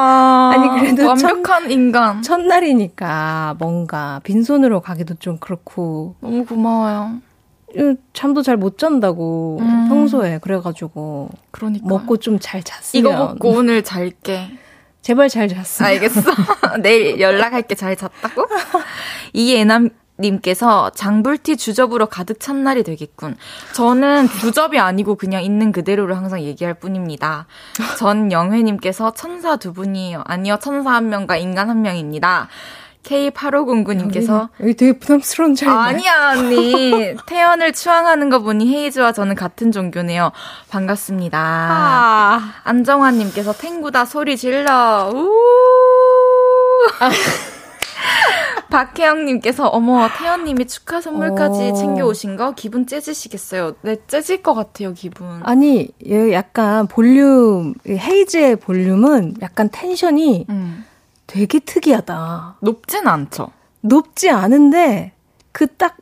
[0.53, 2.23] 아니, 그래도 완벽한 인간.
[2.23, 7.19] 첫날이니까 뭔가 빈손으로 가기도 좀 그렇고 너무 고마워요.
[7.79, 9.89] 음, 잠도 잘 못 잔다고 음.
[9.89, 11.87] 평소에 그래가지고 그러니까.
[11.89, 14.51] 먹고 좀 잘 잤으면 이거 먹고 오늘 잘게.
[15.01, 16.21] 제발 잘 잤으면 알겠어.
[16.83, 17.75] 내일 연락할게.
[17.75, 18.47] 잘 잤다고?
[19.33, 19.89] 이예남
[20.23, 23.37] 님께서 장불티 주접으로 가득 찬 날이 되겠군.
[23.75, 27.47] 저는 주접이 아니고 그냥 있는 그대로를 항상 얘기할 뿐입니다.
[27.99, 30.23] 전 영회님께서 천사 두 분이에요.
[30.25, 32.49] 아니요, 천사 한 명과 인간 한 명입니다.
[33.03, 37.15] K8509님께서 여기 되게 부담스러운 자리 아니야, 언니.
[37.27, 40.31] 태연을 추앙하는 거 보니 헤이즈와 저는 같은 종교네요.
[40.71, 41.39] 반갑습니다.
[41.39, 45.11] 아, 안정환님께서 탱구다 소리 질러.
[45.13, 45.31] 우.
[48.71, 51.73] 박혜영님께서 어머 태연님이 축하 선물까지 어.
[51.75, 53.75] 챙겨 오신 거 기분 째지시겠어요?
[53.83, 55.27] 네 째질 것 같아요 기분.
[55.45, 60.87] 아니 얘 약간 볼륨 이 헤이즈의 볼륨은 약간 텐션이 음.
[61.27, 63.49] 되게 특이하다 높진 않죠.
[63.83, 65.13] 높지 않은데
[65.53, 65.97] 그 딱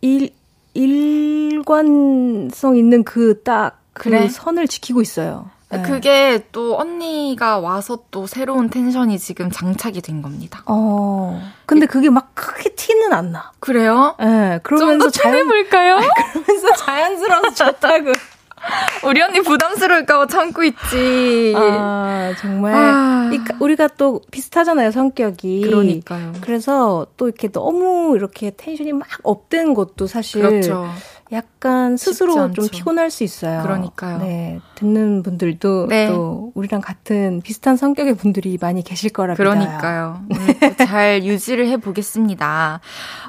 [0.00, 0.30] 일
[0.74, 4.28] 일관성 있는 그 딱그 그래?
[4.28, 5.50] 선을 지키고 있어요.
[5.70, 5.82] 네.
[5.82, 10.62] 그게 또 언니가 와서 또 새로운 tension이 지금 장착이 된 겁니다.
[10.66, 11.42] 어.
[11.66, 13.52] 근데 그게 막 크게 티는 안 나.
[13.60, 14.16] 그래요?
[14.20, 16.00] 예, 네, 그러면서 좀더 해볼까요?
[16.32, 18.12] 그러면서 자연스러워서 좋다고.
[19.04, 21.52] 우리 언니 부담스러울까봐 참고 있지.
[21.56, 22.74] 아, 정말.
[22.74, 23.30] 아.
[23.32, 25.62] 이, 우리가 또 비슷하잖아요, 성격이.
[25.62, 26.32] 그러니까요.
[26.40, 30.88] 그래서 또 이렇게 너무 이렇게 tension이 막 up된 것도 사실 그렇죠.
[31.32, 32.68] 약간 스스로 좀.
[32.70, 33.62] 피곤할 수 있어요.
[33.62, 34.18] 그러니까요.
[34.18, 36.08] 네, 듣는 분들도 네.
[36.08, 39.34] 또 우리랑 같은 비슷한 성격의 분들이 많이 계실 거라.
[39.34, 40.22] 그러니까요.
[40.30, 42.80] 오늘 또잘 유지를 해 보겠습니다.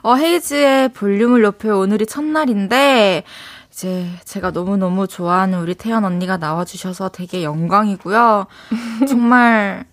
[0.04, 3.24] 어, 헤이즈의 볼륨을 높여 오늘이 첫날인데,
[3.72, 8.48] 이제 제가 너무너무 좋아하는 우리 태연 언니가 나와 주셔서 되게 영광이고요.
[9.08, 9.86] 정말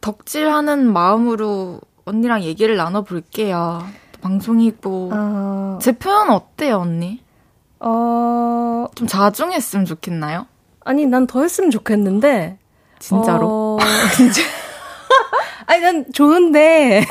[0.00, 3.84] 덕질하는 마음으로 언니랑 얘기를 나눠 볼게요.
[4.20, 5.10] 방송이고.
[5.12, 7.22] 어, 제 표현 어때요, 언니?
[7.80, 10.46] 어, 좀 자중했으면 좋겠나요?
[10.84, 12.58] 아니, 난 더 했으면 좋겠는데.
[12.98, 13.76] 진짜로?
[13.76, 13.78] 어,
[14.16, 14.42] 진짜.
[15.66, 17.04] 아니, 난 좋은데.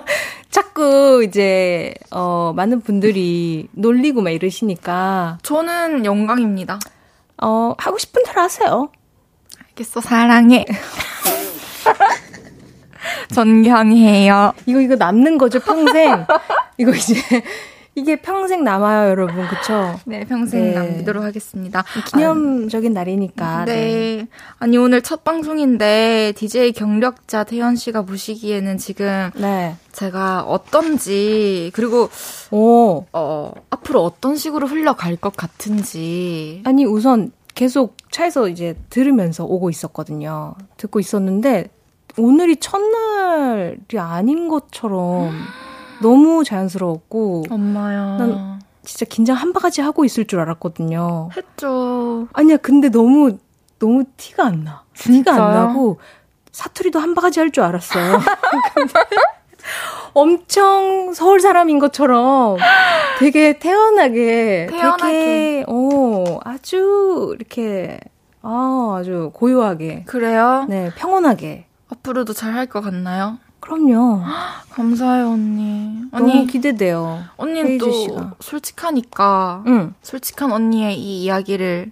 [0.50, 6.78] 자꾸 이제, 어, 많은 분들이 놀리고 막 이러시니까, 저는 영광입니다.
[7.42, 8.90] 어, 하고 싶은 대로 하세요.
[9.68, 10.64] 알겠어, 사랑해.
[13.32, 14.52] 존경해요.
[14.66, 16.26] 이거 이거 남는 거죠 평생.
[16.78, 17.14] 이거 이제
[17.96, 19.46] 이게 평생 남아요, 여러분.
[19.46, 19.98] 그쵸?
[20.04, 20.74] 네, 평생 네.
[20.74, 21.84] 남기도록 하겠습니다.
[22.08, 23.66] 기념적인 날이니까.
[23.66, 24.26] 네.
[24.58, 29.76] 아니, 오늘 첫 방송인데, DJ 경력자 태연 씨가 보시기에는 지금 네.
[29.92, 32.10] 제가 어떤지, 그리고,
[32.50, 33.04] 오.
[33.12, 36.62] 어, 앞으로 어떤 식으로 흘러갈 것 같은지.
[36.64, 40.56] 아니, 우선 계속 차에서 이제 들으면서 오고 있었거든요.
[40.78, 41.70] 듣고 있었는데,
[42.18, 45.32] 오늘이 첫날이 아닌 것처럼
[46.00, 48.16] 너무 자연스러웠고, 엄마야.
[48.18, 51.30] 난- 진짜 긴장 한 바가지 하고 있을 줄 알았거든요.
[51.36, 52.28] 했죠.
[52.34, 53.38] 아니야, 근데 너무,
[53.78, 54.82] 너무 티가 안 나.
[54.94, 55.48] 티가 안 진짜요?
[55.68, 55.98] 나고,
[56.52, 58.18] 사투리도 한 바가지 할 줄 알았어요.
[60.12, 62.58] 엄청 서울 사람인 것처럼
[63.18, 65.02] 되게 태연하게, 태연하게.
[65.02, 67.98] 되게, 어, 아주 이렇게,
[68.42, 70.66] 아, 아주 고요하게, 그래요?
[70.68, 71.66] 네, 평온하게.
[72.04, 73.38] 앞으로도 잘 할 것 같나요?
[73.60, 74.20] 그럼요.
[74.70, 76.02] 감사해요, 언니.
[76.12, 77.22] 너무 언니, 기대돼요.
[77.38, 78.34] 언니는 또 씨가.
[78.40, 79.94] 솔직하니까, 응.
[80.02, 81.90] 솔직한 언니의 이 이야기를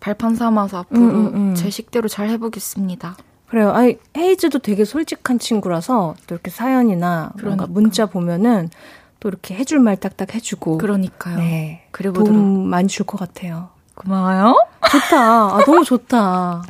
[0.00, 1.54] 발판 삼아서 앞으로 음, 음, 음.
[1.54, 3.16] 제 식대로 잘 해보겠습니다.
[3.46, 3.70] 그래요.
[3.72, 7.66] 아니, 헤이즈도 되게 솔직한 친구라서 또 이렇게 사연이나 뭔가 그러니까.
[7.66, 8.70] 문자 보면은
[9.20, 10.78] 또 이렇게 해줄 말 딱딱 해주고.
[10.78, 11.36] 그러니까요.
[11.38, 11.86] 네.
[11.90, 12.32] 그래보도록.
[12.32, 13.68] 도움 많이 줄 것 같아요.
[14.04, 14.54] 고마워요.
[14.90, 15.18] 좋다.
[15.18, 16.62] 아, 너무 좋다.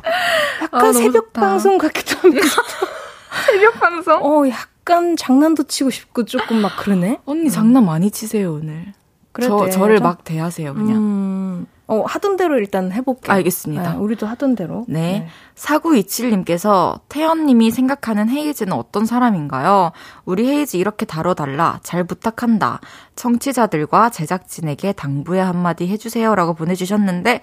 [0.63, 1.41] 약간 아, 새벽 좋다.
[1.41, 2.61] 방송 같기도 하면서.
[3.45, 4.19] 새벽 방송?
[4.23, 7.19] 어, 약간 장난도 치고 싶고 조금 막 그러네.
[7.25, 8.93] 언니 장난 많이 치세요, 오늘.
[9.31, 9.99] 그래도 저, 저를.
[9.99, 10.95] 막 대하세요, 그냥.
[10.97, 13.33] 음, 어, 하던 대로 일단 해볼게요.
[13.33, 13.93] 알겠습니다.
[13.93, 14.85] 네, 우리도 하던 대로.
[14.87, 15.27] 네.
[15.55, 19.91] 4927님께서 태연님이 생각하는 헤이즈는 어떤 사람인가요?
[20.25, 21.79] 우리 헤이즈 이렇게 다뤄달라.
[21.83, 22.79] 잘 부탁한다.
[23.15, 27.41] 청취자들과 제작진에게 당부의 한마디 해주세요 라고 보내주셨는데,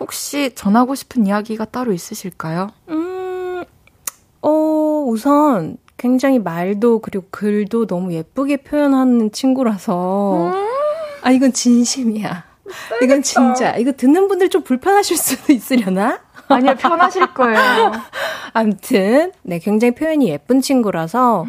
[0.00, 2.68] 혹시 전하고 싶은 이야기가 따로 있으실까요?
[2.88, 3.62] 음,
[4.40, 4.50] 어,
[5.06, 10.50] 우선 굉장히 말도 그리고 글도 너무 예쁘게 표현하는 친구라서.
[11.22, 12.51] 아, 이건 진심이야.
[13.02, 13.76] 이건 진짜.
[13.76, 16.20] 이거 듣는 분들 좀 불편하실 수도 있으려나?
[16.48, 17.92] 아니요, 편하실 거예요.
[18.52, 21.46] 암튼, 네, 굉장히 표현이 예쁜 친구라서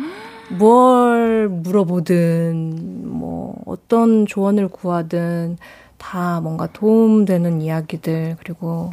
[0.49, 5.57] 뭘 물어보든, 뭐, 어떤 조언을 구하든
[5.97, 8.91] 다 뭔가 도움되는 이야기들, 그리고,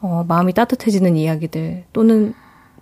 [0.00, 2.34] 어, 마음이 따뜻해지는 이야기들, 또는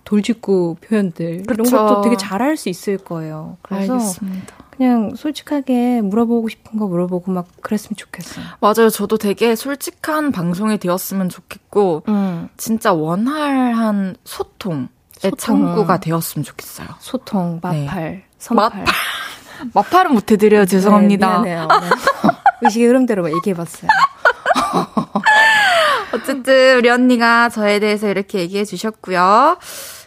[0.03, 1.77] 돌직구 표현들, 이런 그쵸.
[1.77, 3.57] 것도 되게 잘할 수 있을 거예요.
[3.61, 4.55] 그래서 알겠습니다.
[4.79, 8.45] 그냥 솔직하게 물어보고 싶은 거 물어보고 막 그랬으면 좋겠어요.
[8.61, 8.89] 맞아요.
[8.89, 15.37] 저도 되게 솔직한 방송이 되었으면 좋겠고, 음, 진짜 원활한 소통의 소통.
[15.37, 16.87] 창구가 되었으면 좋겠어요.
[16.99, 17.85] 소통, 네.
[17.87, 18.85] 마팔, 선팔.
[19.75, 20.65] 마팔은 못해드려요.
[20.65, 21.41] 죄송합니다.
[21.41, 21.67] 네, 미안해요.
[21.81, 21.89] 네.
[22.63, 23.91] 의식의 흐름대로 얘기해봤어요.
[26.15, 29.57] 어쨌든 우리 언니가 저에 대해서 이렇게 얘기해 주셨고요.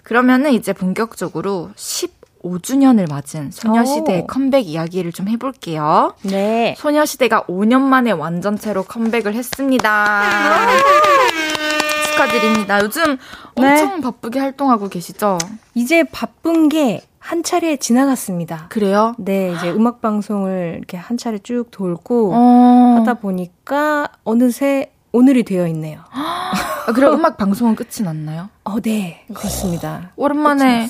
[0.03, 1.73] 그러면은 이제 본격적으로
[2.43, 4.27] 15주년을 맞은 소녀시대의 오.
[4.27, 6.15] 컴백 이야기를 좀 해볼게요.
[6.23, 6.75] 네.
[6.79, 10.23] 소녀시대가 5년 만에 완전체로 컴백을 했습니다.
[12.13, 12.81] 축하드립니다.
[12.83, 13.17] 요즘
[13.57, 13.71] 네.
[13.71, 15.39] 엄청 바쁘게 활동하고 계시죠?
[15.75, 18.67] 이제 바쁜 게 한 차례 지나갔습니다.
[18.69, 19.15] 그래요?
[19.17, 22.97] 네, 이제 음악 방송을 이렇게 한 차례 쭉 돌고 어.
[22.99, 26.01] 하다 보니까 어느새 오늘이 되어 있네요.
[26.11, 26.53] 아,
[26.93, 28.49] 그럼 음악 방송은 끝이 났나요?
[28.65, 30.11] 어, 네, 그렇습니다.
[30.17, 30.89] 오랜만에.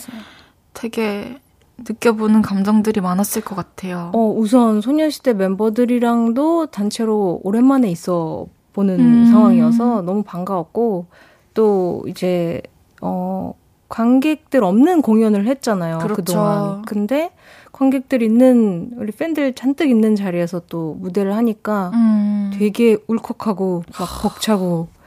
[0.72, 1.38] 되게
[1.78, 4.10] 느껴보는 감정들이 많았을 것 같아요.
[4.14, 9.26] 어, 우선 소녀시대 멤버들이랑도 단체로 오랜만에 있어 보는 음.
[9.26, 11.06] 상황이어서 너무 반가웠고
[11.54, 12.62] 또 이제
[13.00, 13.54] 어
[13.88, 15.98] 관객들 없는 공연을 했잖아요.
[15.98, 16.14] 그렇죠.
[16.14, 16.82] 그동안.
[16.82, 17.30] 근데
[17.72, 22.50] 관객들 있는 우리 팬들 잔뜩 있는 자리에서 또 무대를 하니까 음.
[22.54, 25.01] 되게 울컥하고 막 벅차고 막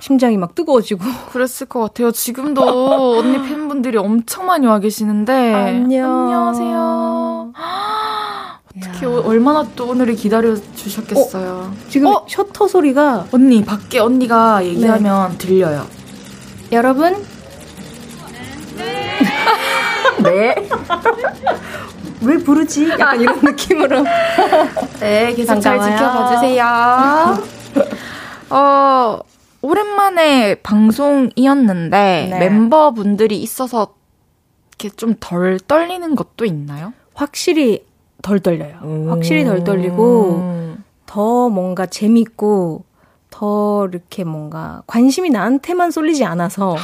[0.00, 1.00] 심장이 막 뜨거워지고
[1.32, 2.12] 그랬을 것 같아요.
[2.12, 5.54] 지금도 언니 팬분들이 엄청 많이 와 계시는데.
[5.54, 6.24] 안녕.
[6.24, 7.52] 안녕하세요.
[8.78, 11.72] 어떻게 얼마나 또 오늘을 기다려 주셨겠어요.
[11.88, 12.24] 지금 어?
[12.28, 15.84] 셔터 소리가 언니 밖에 언니가 얘기하면 들려요.
[16.70, 17.16] 여러분
[20.22, 20.54] 네.
[22.20, 22.88] 왜 부르지?
[22.90, 24.04] 약간 이런 느낌으로
[25.00, 25.96] 네, 계속 잘 반가워요.
[25.96, 27.38] 지켜봐 주세요.
[28.50, 29.18] 어,
[29.62, 32.38] 오랜만에 방송이었는데 네.
[32.38, 33.94] 멤버분들이 있어서
[34.70, 36.92] 이렇게 좀 덜 떨리는 것도 있나요?
[37.14, 37.84] 확실히
[38.22, 39.06] 덜 떨려요.
[39.10, 42.84] 확실히 덜 떨리고 더 뭔가 재밌고
[43.30, 46.76] 더 이렇게 뭔가 관심이 나한테만 쏠리지 않아서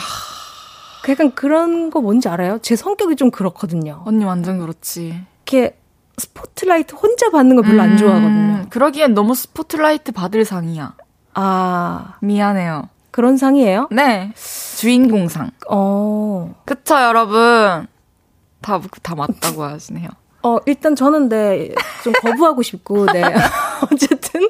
[1.04, 2.58] 그 약간 그런 거 뭔지 알아요?
[2.62, 4.02] 제 성격이 좀 그렇거든요.
[4.06, 5.20] 언니 완전 그렇지.
[5.46, 5.76] 이렇게
[6.16, 8.30] 스포트라이트 혼자 받는 거 별로 안 좋아하거든요.
[8.62, 10.94] 음, 그러기엔 너무 스포트라이트 받을 상이야.
[11.34, 12.88] 아, 미안해요.
[13.10, 13.88] 그런 상이에요?
[13.90, 14.32] 네.
[14.76, 15.50] 주인공상.
[15.70, 16.54] 어.
[16.64, 17.86] 그쵸, 여러분?
[18.60, 20.08] 다, 다 맞다고 하시네요.
[20.42, 21.70] 어, 일단 저는 네,
[22.02, 23.22] 좀 거부하고 싶고, 네.
[23.92, 24.48] 어쨌든,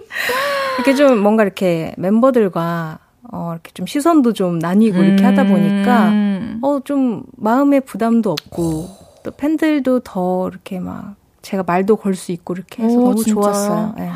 [0.76, 2.98] 이렇게 좀 뭔가 이렇게 멤버들과,
[3.32, 6.58] 어, 이렇게 좀 시선도 좀 나뉘고 이렇게 하다 보니까, 음.
[6.62, 8.88] 어, 좀 마음의 부담도 없고,
[9.22, 13.42] 또 팬들도 더 이렇게 막, 제가 말도 걸 수 있고 이렇게 해서 오, 너무 진짜요?
[13.42, 13.94] 좋았어요.
[13.98, 14.10] 네.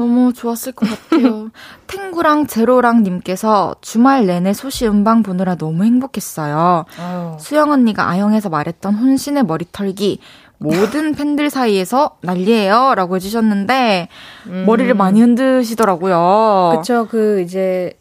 [0.00, 1.50] 너무 좋았을 것 같아요.
[1.86, 6.86] 탱구랑 제로랑 님께서 주말 내내 소시 음방 보느라 너무 행복했어요.
[7.38, 10.20] 수영 언니가 아영에서 말했던 혼신의 머리 털기
[10.56, 14.08] 모든 팬들 사이에서 난리예요 라고 해주셨는데
[14.64, 16.78] 머리를 많이 흔드시더라고요.
[16.78, 17.92] 그쵸, 그, 이제,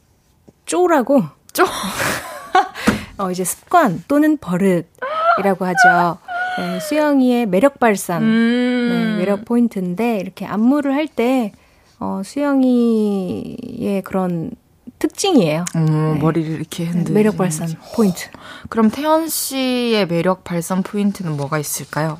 [0.65, 1.23] 쪼라고.
[1.51, 1.65] 쪼?
[3.17, 6.17] 어, 이제 습관 또는 버릇이라고 하죠.
[6.59, 8.23] 네, 수영이의 매력 발산.
[8.23, 8.89] 음.
[8.89, 11.51] 네, 매력 포인트인데, 이렇게 안무를 할 때,
[11.99, 14.51] 어, 수영이의 그런
[14.99, 15.65] 특징이에요.
[15.75, 16.89] 어, 머리를 이렇게.
[16.91, 18.29] 네, 매력 발산 포인트.
[18.69, 22.19] 그럼 태연 씨의 매력 발산 포인트는 뭐가 있을까요?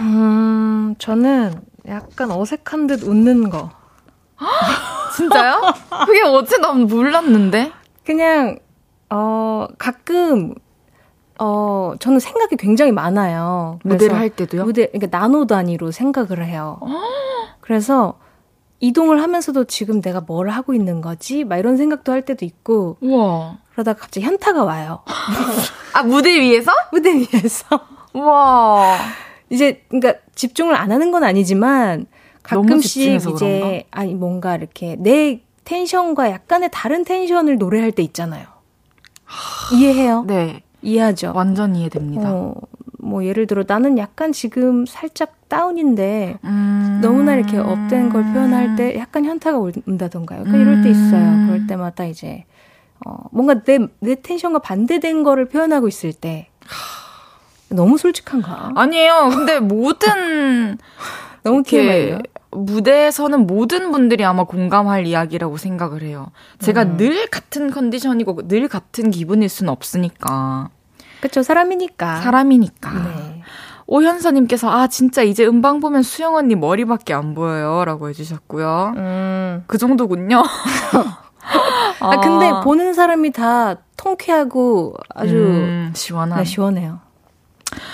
[0.00, 1.54] 음, 저는
[1.86, 3.70] 약간 어색한 듯 웃는 거.
[5.16, 5.60] 진짜요?
[6.06, 7.72] 그게 어째 난 몰랐는데.
[8.04, 8.58] 그냥,
[9.10, 10.54] 어, 가끔,
[11.38, 13.78] 어, 저는 생각이 굉장히 많아요.
[13.84, 14.64] 무대를 할 때도요?
[14.64, 16.80] 무대, 그러니까 나노 단위로 생각을 해요.
[17.60, 18.18] 그래서
[18.80, 21.44] 이동을 하면서도 지금 내가 뭘 하고 있는 거지?
[21.44, 23.58] 막 이런 생각도 할 때도 있고, 우와.
[23.72, 25.00] 그러다가 갑자기 현타가 와요.
[25.94, 26.70] 아, 무대 위에서?
[26.92, 27.64] 무대 위에서.
[28.12, 28.96] 우와.
[29.50, 32.06] 이제, 그러니까 집중을 안 하는 건 아니지만,
[32.42, 33.84] 가끔씩 이제, 그런가?
[33.90, 38.46] 아니, 뭔가 이렇게 내 tension과 약간의 다른 tension을 노래할 때 있잖아요.
[39.72, 40.24] 이해해요?
[40.26, 40.62] 네.
[40.82, 41.32] 이해하죠?
[41.34, 42.30] 완전 이해됩니다.
[42.30, 42.54] 어,
[43.14, 46.98] 뭐 예를 들어 나는 약간 지금 살짝 down인데 음.
[47.00, 49.56] 너무나 이렇게 up된 걸 표현할 때 약간 현타가
[49.86, 50.42] 온다던가요.
[50.42, 51.22] 그러니까 이럴 때 있어요.
[51.22, 51.46] 음.
[51.46, 52.44] 그럴 때마다 이제
[53.06, 56.48] 어, 뭔가 내, 내 텐션과 반대된 거를 표현하고 있을 때
[57.68, 58.72] 너무 솔직한가?
[58.74, 59.28] 아니에요.
[59.30, 60.76] 근데 모든
[61.44, 62.18] 너무 TMI예요.
[62.50, 66.32] 무대에서는 모든 분들이 아마 공감할 이야기라고 생각을 해요.
[66.58, 66.96] 제가 음.
[66.96, 70.70] 늘 같은 컨디션이고 늘 같은 기분일 수는 없으니까.
[71.24, 72.20] 그쵸 사람이니까.
[72.20, 72.92] 사람이니까.
[72.92, 73.42] 네.
[73.86, 78.92] 오현서님께서 아 진짜 이제 음방 보면 수영 언니 머리밖에 안 보여요 라고 해주셨고요.
[78.98, 79.64] 음.
[79.66, 80.42] 그 정도군요.
[82.00, 86.40] 아, 근데 보는 사람이 다 통쾌하고 아주 음, 시원한.
[86.40, 87.00] 네, 시원해요.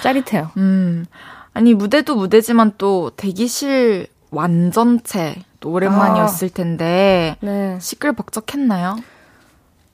[0.03, 0.51] 짜릿해요.
[0.57, 1.07] 음.
[1.53, 7.78] 아니, 무대도 무대지만 또 대기실 완전체 또 오랜만이었을 텐데 네.
[7.81, 8.97] 시끌벅적했나요?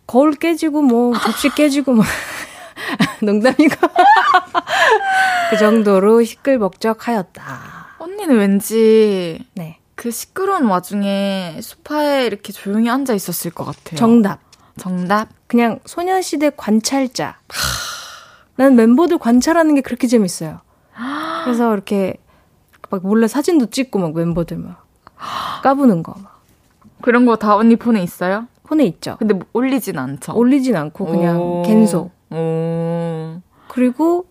[0.07, 2.05] 거울 깨지고 뭐 접시 깨지고 뭐
[3.23, 3.75] 농담이고
[5.51, 7.43] 그 정도로 시끌벅적하였다.
[7.99, 9.79] 언니는 왠지 네.
[9.95, 13.97] 그 시끄러운 와중에 소파에 이렇게 조용히 앉아 있었을 것 같아요.
[13.97, 14.41] 정답.
[14.77, 15.29] 정답?
[15.47, 17.39] 그냥 소녀시대 관찰자.
[18.57, 20.61] 난 멤버들 관찰하는 게 그렇게 재밌어요.
[21.45, 22.17] 그래서 이렇게
[22.91, 24.85] 막 몰래 사진도 찍고 막 멤버들 막
[25.63, 26.43] 까부는 거 막.
[27.03, 28.47] 그런 거 다 언니 폰에 있어요?
[28.65, 29.17] 폰에 있죠.
[29.19, 30.35] 근데 뭐 올리진 않죠.
[30.35, 31.63] 올리진 않고 그냥 오.
[31.63, 32.11] 갠속.
[32.31, 33.41] 오.
[33.69, 34.27] 그리고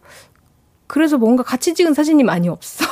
[0.87, 2.85] 그래서 뭔가 같이 찍은 사진이 많이 없어.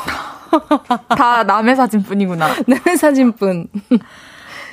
[1.10, 2.56] 다 남의 사진뿐이구나.
[2.68, 3.68] 남의 사진뿐.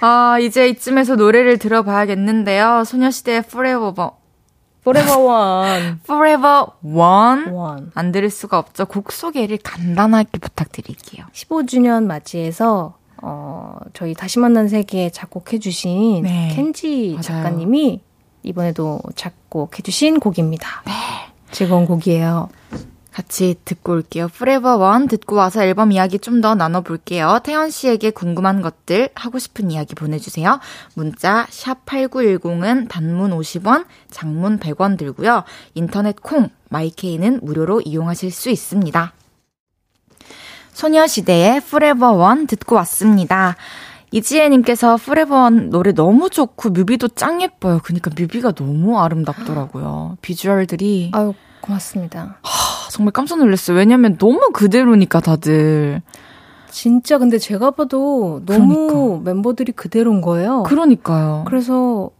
[0.01, 2.85] 아, 이제 이쯤에서 노래를 들어봐야겠는데요.
[2.85, 4.11] 소녀시대의 Forever,
[4.81, 5.97] Forever One.
[6.05, 7.49] Forever One.
[7.51, 7.87] One.
[7.95, 8.87] 안 들을 수가 없죠.
[8.87, 11.27] 곡 소개를 간단하게 부탁드릴게요.
[11.33, 17.19] 15주년 맞이해서 어, 저희 다시 만난 세계에 작곡해주신 네, 켄지.
[17.21, 18.01] 작가님이
[18.43, 20.83] 이번에도 작곡해 주신 곡입니다.
[20.87, 20.93] 네.
[21.51, 22.49] 즐거운 곡이에요.
[23.13, 24.29] 같이 듣고 올게요.
[24.33, 27.41] Forever One 듣고 와서 앨범 이야기 좀 더 나눠볼게요.
[27.45, 30.61] 태연 씨에게 궁금한 것들, 하고 싶은 이야기 보내주세요.
[30.95, 35.45] 문자 샵 8910은 단문 50원, 장문 100원 들고요.
[35.75, 39.13] 인터넷 콩, 마이케이는 무료로 이용하실 수 있습니다.
[40.73, 43.57] 소녀시대의 Forever One 듣고 왔습니다.
[44.13, 47.81] 이지혜님께서 Forever One 노래 너무 좋고 뮤비도 짱 예뻐요.
[47.83, 50.17] 그러니까 뮤비가 너무 아름답더라고요.
[50.21, 52.39] 비주얼들이 아유, 고맙습니다.
[52.91, 53.77] 정말 깜짝 놀랐어요.
[53.77, 56.03] 왜냐면 너무 그대로니까 다들.
[56.71, 59.31] 진짜 근데 제가 봐도 너무 그러니까.
[59.31, 60.63] 멤버들이 그대로인 거예요.
[60.65, 61.45] 그러니까요.
[61.47, 62.11] 그래서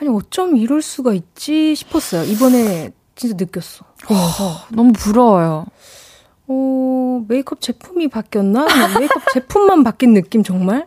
[0.00, 2.24] 아니 어쩜 이럴 수가 있지 싶었어요.
[2.24, 3.84] 이번에 진짜 느꼈어.
[4.06, 5.66] 보면서 너무 부러워요.
[6.48, 8.66] 어, 메이크업 제품이 바뀌었나?
[8.98, 10.86] 메이크업 제품만 바뀐 느낌 정말?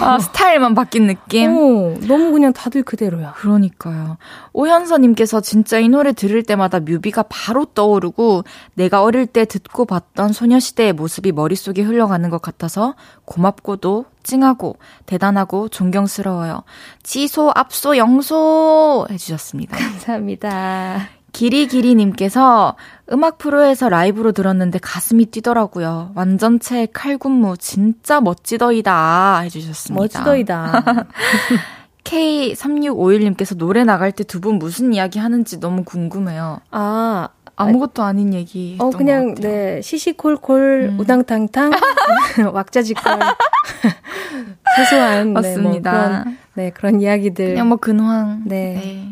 [0.00, 1.50] 아, 스타일만 바뀐 느낌?
[1.50, 3.32] 어, 너무 그냥 다들 그대로야.
[3.34, 4.16] 그러니까요.
[4.52, 8.44] 오현서님께서 진짜 이 노래 들을 때마다 뮤비가 바로 떠오르고
[8.74, 12.94] 내가 어릴 때 듣고 봤던 소녀시대의 모습이 머릿속에 흘러가는 것 같아서
[13.24, 16.64] 고맙고도 찡하고 대단하고 존경스러워요.
[17.02, 19.76] 지소, 앞소, 영소 해주셨습니다.
[19.76, 21.21] 감사합니다.
[21.32, 22.76] 기리기리님께서
[23.12, 26.12] 음악 프로에서 라이브로 들었는데 가슴이 뛰더라고요.
[26.14, 30.00] 완전체 칼군무 진짜 멋지더이다 해주셨습니다.
[30.02, 30.84] 멋지더이다.
[32.04, 36.60] K3651님께서 노래 나갈 때 두 분 무슨 이야기 하는지 너무 궁금해요.
[36.70, 38.76] 아, 아무것도 아닌 얘기.
[38.80, 41.00] 어, 그냥, 네, 시시콜콜, 음.
[41.00, 41.70] 우당탕탕,
[42.52, 43.18] 왁자지껄.
[44.76, 45.32] 소소한.
[45.32, 45.92] 맞습니다.
[45.92, 47.50] 네, 뭐 그런, 네, 그런 이야기들.
[47.50, 48.42] 그냥 뭐 근황.
[48.46, 49.11] 네.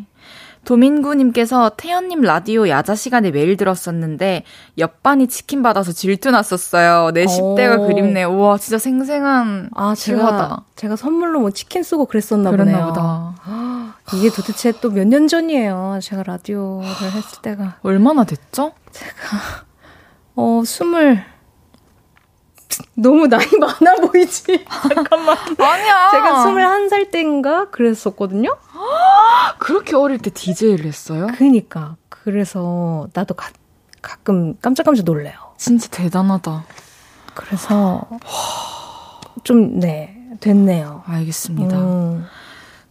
[0.70, 4.44] 도민구님께서 태연님 라디오 야자 시간에 매일 들었었는데
[4.78, 7.10] 옆반이 치킨 받아서 질투 났었어요.
[7.12, 7.86] 내 10대가 오.
[7.88, 8.28] 그립네요.
[8.28, 10.64] 우와 진짜 생생한 아, 제가, 실화다.
[10.76, 12.86] 제가 선물로 뭐 치킨 쓰고 그랬었나 그랬나 보네요.
[12.86, 13.34] 보다.
[14.14, 15.98] 이게 도대체 또 몇 년 전이에요.
[16.02, 17.78] 제가 라디오를 했을 때가.
[17.82, 18.72] 얼마나 됐죠?
[20.36, 21.20] 어, 스물.
[22.94, 24.64] 너무 나이 많아 보이지?
[24.94, 25.36] 잠깐만.
[25.58, 26.10] 아니야.
[26.12, 28.56] 제가 스물한 살 때인가 그랬었거든요?
[29.58, 31.26] 그렇게 어릴 때 DJ를 했어요?
[31.36, 31.96] 그니까.
[32.08, 33.50] 그래서 나도 가,
[34.02, 35.34] 가끔 깜짝깜짝 놀래요.
[35.56, 36.64] 진짜 대단하다.
[37.34, 38.06] 그래서
[39.44, 41.02] 좀, 네, 됐네요.
[41.06, 41.78] 알겠습니다.
[41.78, 42.26] 음.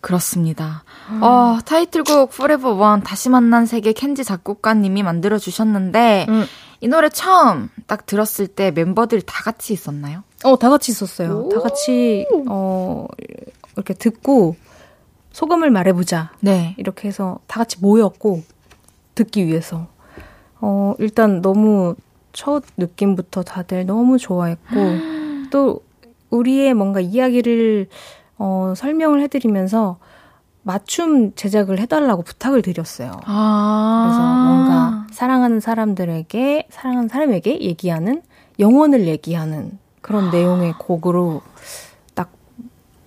[0.02, 0.84] 그렇습니다.
[1.22, 6.46] 어, 타이틀곡 Forever One 다시 만난 세계 켄지 작곡가님이 만들어 주셨는데 음.
[6.80, 10.24] 이 노래 처음 딱 들었을 때 멤버들 다 같이 있었나요?
[10.46, 11.50] 어, 다 같이 있었어요.
[11.50, 13.06] 다 같이, 어,
[13.76, 14.56] 이렇게 듣고
[15.40, 16.32] 소감을 말해보자.
[16.42, 16.76] 네.
[16.78, 18.44] 이렇게 해서 다 같이 모였고,
[19.16, 19.88] 듣기 위해서.
[20.60, 21.96] 어, 일단 너무
[22.34, 24.76] 첫 느낌부터 다들 너무 좋아했고,
[25.50, 25.82] 또
[26.30, 27.88] 우리의 뭔가 이야기를,
[28.38, 29.98] 어, 설명을 해드리면서
[30.64, 33.12] 맞춤 제작을 해달라고 부탁을 드렸어요.
[33.24, 34.04] 아.
[34.04, 38.24] 그래서 뭔가 사랑하는 사람들에게, 사랑하는 사람에게 얘기하는,
[38.60, 41.42] 영혼을 얘기하는 그런 내용의 곡으로
[42.14, 42.30] 딱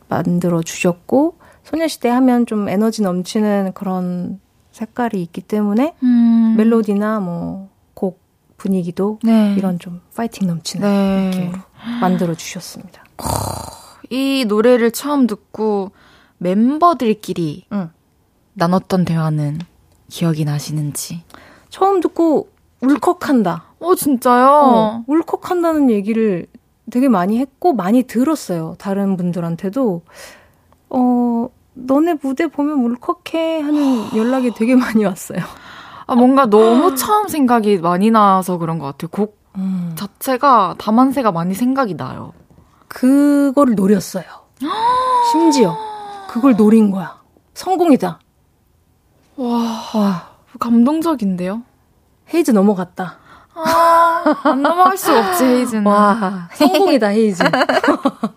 [0.09, 1.42] 만들어 주셨고,
[1.73, 6.55] 소녀시대 하면 좀 에너지 넘치는 그런 색깔이 있기 때문에 음.
[6.57, 8.21] 멜로디나 뭐 곡
[8.57, 9.55] 분위기도 네.
[9.57, 11.31] 이런 좀 파이팅 넘치는 네.
[11.31, 11.59] 느낌으로
[12.01, 13.05] 만들어 주셨습니다.
[14.11, 15.93] 이 노래를 처음 듣고
[16.39, 17.91] 멤버들끼리 응.
[18.55, 19.59] 나눴던 대화는
[20.09, 21.23] 기억이 나시는지?
[21.71, 22.49] 처음 듣고
[22.81, 23.65] 울컥한다.
[23.79, 24.49] 어, 진짜요?
[24.49, 26.47] 어, 울컥한다는 얘기를
[26.91, 28.75] 되게 많이 했고 많이 들었어요.
[28.79, 30.03] 다른 분들한테도
[30.91, 35.41] 어 너네 무대 보면 울컥해 하는 연락이 되게 많이 왔어요.
[36.07, 39.09] 아, 뭔가 너무 처음 생각이 많이 나서 그런 것 같아요.
[39.09, 39.93] 곡 음.
[39.97, 42.33] 자체가 다만세가 많이 생각이 나요.
[42.89, 44.25] 그거를 노렸어요.
[45.31, 45.77] 심지어
[46.29, 47.21] 그걸 노린 거야.
[47.55, 48.19] 성공이다.
[49.37, 49.49] 와,
[49.95, 51.63] 와 감동적인데요?
[52.33, 53.19] 헤이즈 넘어갔다.
[53.55, 55.87] 아, 안 넘어갈 수가 없지, 헤이즈는.
[55.87, 57.43] 와 성공이다 헤이즈.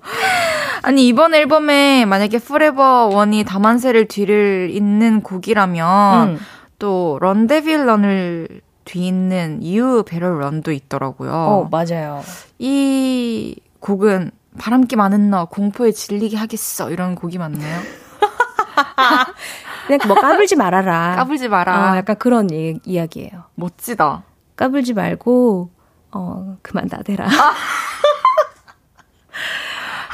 [0.86, 6.40] 아니, 이번 앨범에 만약에 Forever One이 다만세를 뒤를 잇는 곡이라면, 음.
[6.78, 11.32] 또, 런데빌 런을 뒤잇는 You Better Run도 있더라고요.
[11.32, 12.22] 어 맞아요.
[12.60, 14.30] 이 곡은
[14.60, 16.92] 바람기 많은 너, 공포에 질리게 하겠어.
[16.92, 17.82] 이런 곡이 맞나요?
[19.88, 21.16] 그냥 뭐 까불지 말아라.
[21.16, 21.92] 까불지 마라.
[21.94, 23.46] 아, 약간 그런 이, 이야기예요.
[23.56, 24.24] 멋지다.
[24.56, 25.72] 까불지 말고
[26.12, 27.28] 어 그만 나대라.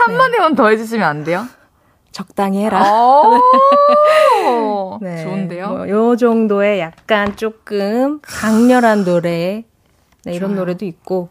[0.05, 1.45] 한마디만 더 해주시면 안 돼요?
[2.11, 2.83] 적당히 해라.
[4.45, 5.67] 오, 네, 좋은데요?
[5.69, 9.63] 뭐, 요 정도의 약간 조금 강렬한 노래
[10.25, 10.59] 네, 이런 좋아요.
[10.59, 11.29] 노래도 있고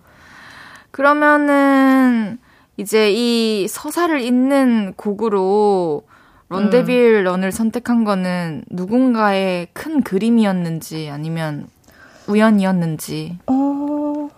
[0.90, 2.38] 그러면은
[2.76, 6.02] 이제 이 서사를 잇는 곡으로
[6.48, 11.68] 런데빌 런을 선택한 거는 누군가의 큰 그림이었는지 아니면
[12.26, 13.38] 우연이었는지.
[13.46, 14.28] 어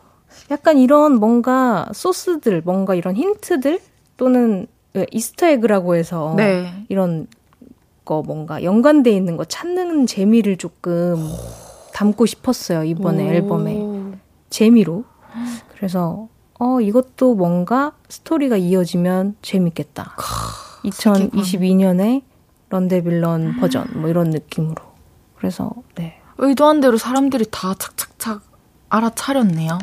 [0.50, 3.78] 약간 이런 뭔가 소스들 뭔가 이런 힌트들
[4.16, 6.84] 또는 왜 Easter egg라고 해서 네.
[6.88, 7.26] 이런
[8.04, 11.28] 거 뭔가 연관돼 있는 거 찾는 재미를 조금
[11.94, 13.32] 담고 싶었어요 이번에 오.
[13.32, 14.18] 앨범에
[14.50, 15.04] 재미로
[15.74, 20.16] 그래서 어 이것도 뭔가 스토리가 이어지면 재밌겠다
[20.84, 22.22] 2022년에
[22.68, 24.82] Run Devil Run 버전 뭐 이런 느낌으로
[25.36, 28.42] 그래서 네 의도한 대로 사람들이 다 착착착
[28.88, 29.78] 알아차렸네요.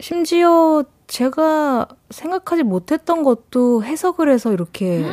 [0.00, 5.04] 심지어 제가 생각하지 못했던 것도 해석을 해서 이렇게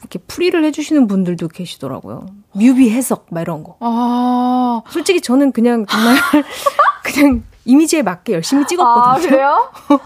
[0.00, 2.26] 이렇게 풀이를 해주시는 분들도 계시더라고요.
[2.52, 3.76] 뮤비 해석 막 이런 거.
[3.80, 6.16] 아, 솔직히 저는 그냥 정말
[7.02, 9.28] 그냥 이미지에 맞게 열심히 찍었거든요.
[9.28, 9.70] 그래요?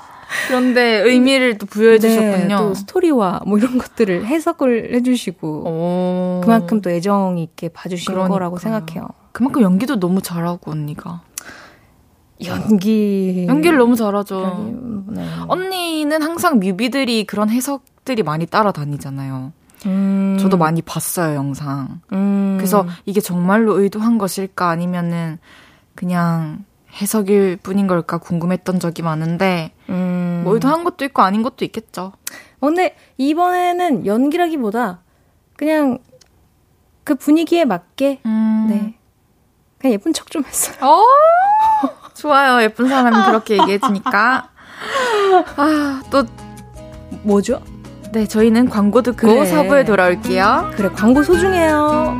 [0.48, 2.46] 그런데 의미를 또 부여해 주셨군요.
[2.48, 6.40] 네, 또 스토리와 뭐 이런 것들을 해석을 해주시고 오.
[6.42, 8.32] 그만큼 또 애정 있게 봐주신 그러니까요.
[8.32, 9.08] 거라고 생각해요.
[9.32, 11.22] 그만큼 연기도 너무 잘하고 언니가
[12.46, 15.04] 연기 연기를 너무 잘하죠.
[15.08, 15.26] 네.
[15.48, 19.52] 언니는 항상 뮤비들이 그런 해석들이 많이 따라다니잖아요.
[19.86, 22.00] 음, 저도 많이 봤어요 영상.
[22.12, 25.38] 음, 그래서 이게 정말로 의도한 것일까 아니면은
[25.94, 26.64] 그냥
[27.00, 30.42] 해석일 뿐인 걸까 궁금했던 적이 많은데 음.
[30.44, 32.12] 뭐 의도한 것도 있고 아닌 것도 있겠죠.
[32.60, 35.00] 어, 근데 이번에는 연기라기보다
[35.56, 35.98] 그냥
[37.04, 38.66] 그 분위기에 맞게 음.
[38.68, 38.94] 네
[39.78, 40.76] 그냥 예쁜 척 좀 했어요.
[42.12, 44.48] 어 좋아요 예쁜 사람이 그렇게 얘기해주니까
[45.56, 46.24] 아 또
[47.22, 47.60] 뭐죠?
[48.12, 49.46] 네, 저희는 광고 듣고 그래.
[49.46, 50.72] 사부에 돌아올게요.
[50.76, 52.18] 그래 광고 소중해요.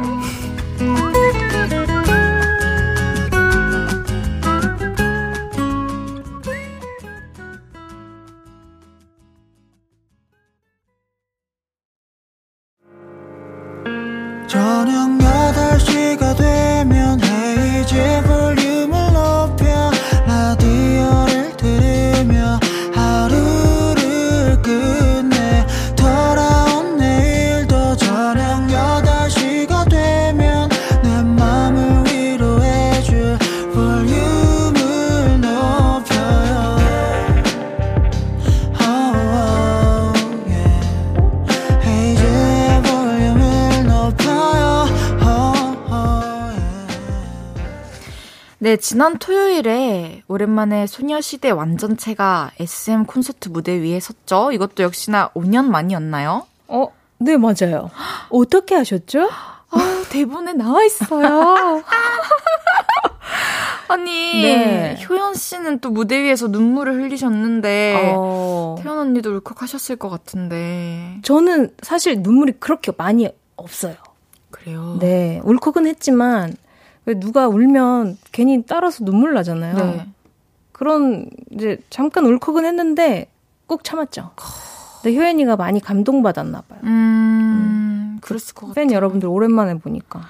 [48.83, 54.51] 지난 토요일에 오랜만에 소녀시대 완전체가 SM 콘서트 무대 위에 섰죠.
[54.51, 56.49] 이것도 역시나 5년 만이었나요?
[56.67, 57.91] 어, 네 맞아요.
[58.29, 59.31] 어떻게 하셨죠?
[59.71, 61.85] 아, 대본에 나와 있어요.
[63.87, 65.01] 아니, 네.
[65.09, 71.21] 효연 씨는 또 무대 위에서 눈물을 흘리셨는데, 어, 태연 언니도 울컥하셨을 것 같은데.
[71.23, 73.95] 저는 사실 눈물이 그렇게 많이 없어요.
[74.51, 74.97] 그래요.
[74.99, 76.57] 네, 울컥은 했지만
[77.07, 79.75] 왜 누가 울면 괜히 따라서 눈물 나잖아요.
[79.75, 80.09] 네.
[80.73, 83.29] 그런 이제 잠깐 울컥은 했는데
[83.67, 84.31] 꼭 참았죠.
[85.03, 86.79] 근데 효연이가 많이 감동받았나 봐요.
[86.85, 88.75] 음, 그랬을 것 같아요.
[88.75, 90.23] 팬 여러분들 오랜만에 보니까.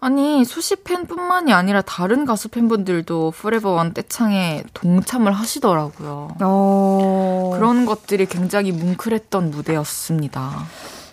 [0.00, 6.36] 아니, 소시 팬뿐만이 아니라 다른 가수 팬분들도 Forever One 떼창에 동참을 하시더라고요.
[6.40, 10.52] 어, 그런 것들이 굉장히 뭉클했던 무대였습니다.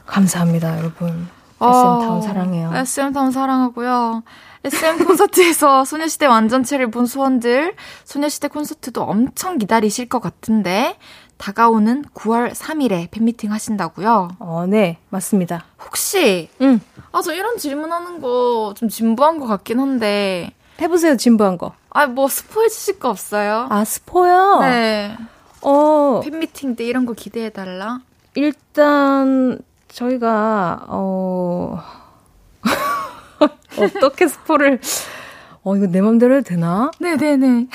[0.06, 1.28] 감사합니다, 여러분.
[1.58, 2.72] 어, SM 타운 사랑해요.
[2.76, 4.22] SM 타운 사랑하고요.
[4.66, 10.98] SM 콘서트에서 소녀시대 완전체를 본 소원들, 소녀시대 콘서트도 엄청 기다리실 것 같은데,
[11.38, 14.30] 다가오는 9월 3일에 팬미팅 하신다고요?
[14.40, 15.66] 어, 네, 맞습니다.
[15.86, 16.80] 혹시, 응,
[17.12, 20.52] 아, 저 이런 질문하는 거 좀 진부한 것 같긴 한데,
[20.82, 21.74] 해보세요, 진부한 거.
[21.92, 23.68] 아, 뭐 스포해 주실 거 없어요?
[23.70, 24.60] 아, 스포요?
[24.62, 25.16] 네.
[25.62, 28.00] 어, 팬미팅 때 이런 거 기대해달라?
[28.34, 29.60] 일단,
[29.90, 31.82] 저희가, 어,
[33.78, 34.80] 어떻게 스포를,
[35.64, 36.92] 어, 이거 내 맘대로 해도 되나?
[37.00, 37.68] 네네네.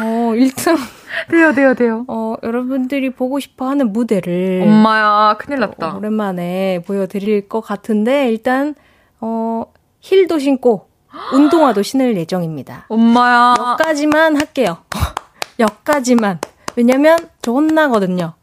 [0.00, 0.76] 어, 일단,
[1.30, 2.04] 돼요, 돼요, 돼요.
[2.08, 5.96] 어, 여러분들이 보고 싶어 하는 무대를 엄마야, 큰일 났다.
[5.96, 8.74] 오랜만에 보여드릴 것 같은데, 일단,
[9.20, 9.64] 어,
[10.00, 10.88] 힐도 신고,
[11.34, 12.86] 운동화도 신을 예정입니다.
[12.88, 13.54] 엄마야.
[13.58, 14.78] 여기까지만 할게요.
[15.60, 16.38] 여기까지만.
[16.76, 18.34] 왜냐면, 저 혼나거든요.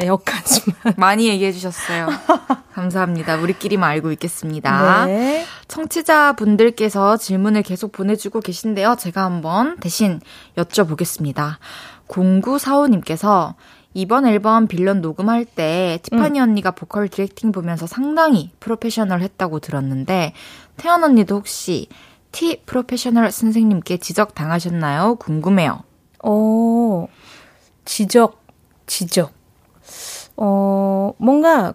[0.00, 0.94] 네, 여기까지만.
[0.96, 2.08] 많이 얘기해 주셨어요.
[2.72, 3.36] 감사합니다.
[3.36, 5.06] 우리끼리만 알고 있겠습니다.
[5.06, 5.44] 네.
[5.68, 8.96] 청취자분들께서 질문을 계속 보내주고 계신데요.
[8.98, 10.20] 제가 한번 대신
[10.56, 11.56] 여쭤보겠습니다.
[12.08, 13.54] 0945님께서
[13.92, 20.32] 이번 앨범 빌런 녹음할 때 티파니 언니가 보컬 directing 보면서 상당히 프로페셔널 했다고 들었는데
[20.76, 21.88] 태연 언니도 혹시
[22.32, 25.16] 티 프로페셔널 선생님께 지적 당하셨나요?
[25.16, 25.82] 궁금해요.
[26.22, 27.06] 어,
[27.84, 28.44] 지적,
[28.86, 29.39] 지적.
[30.40, 31.74] 어, 뭔가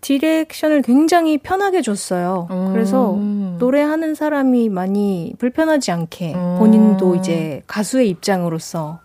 [0.00, 2.48] 디렉션을 굉장히 편하게 줬어요.
[2.72, 3.56] 그래서 음.
[3.58, 6.56] 노래하는 사람이 많이 불편하지 않게 음.
[6.58, 9.00] 본인도 이제 가수의 입장으로서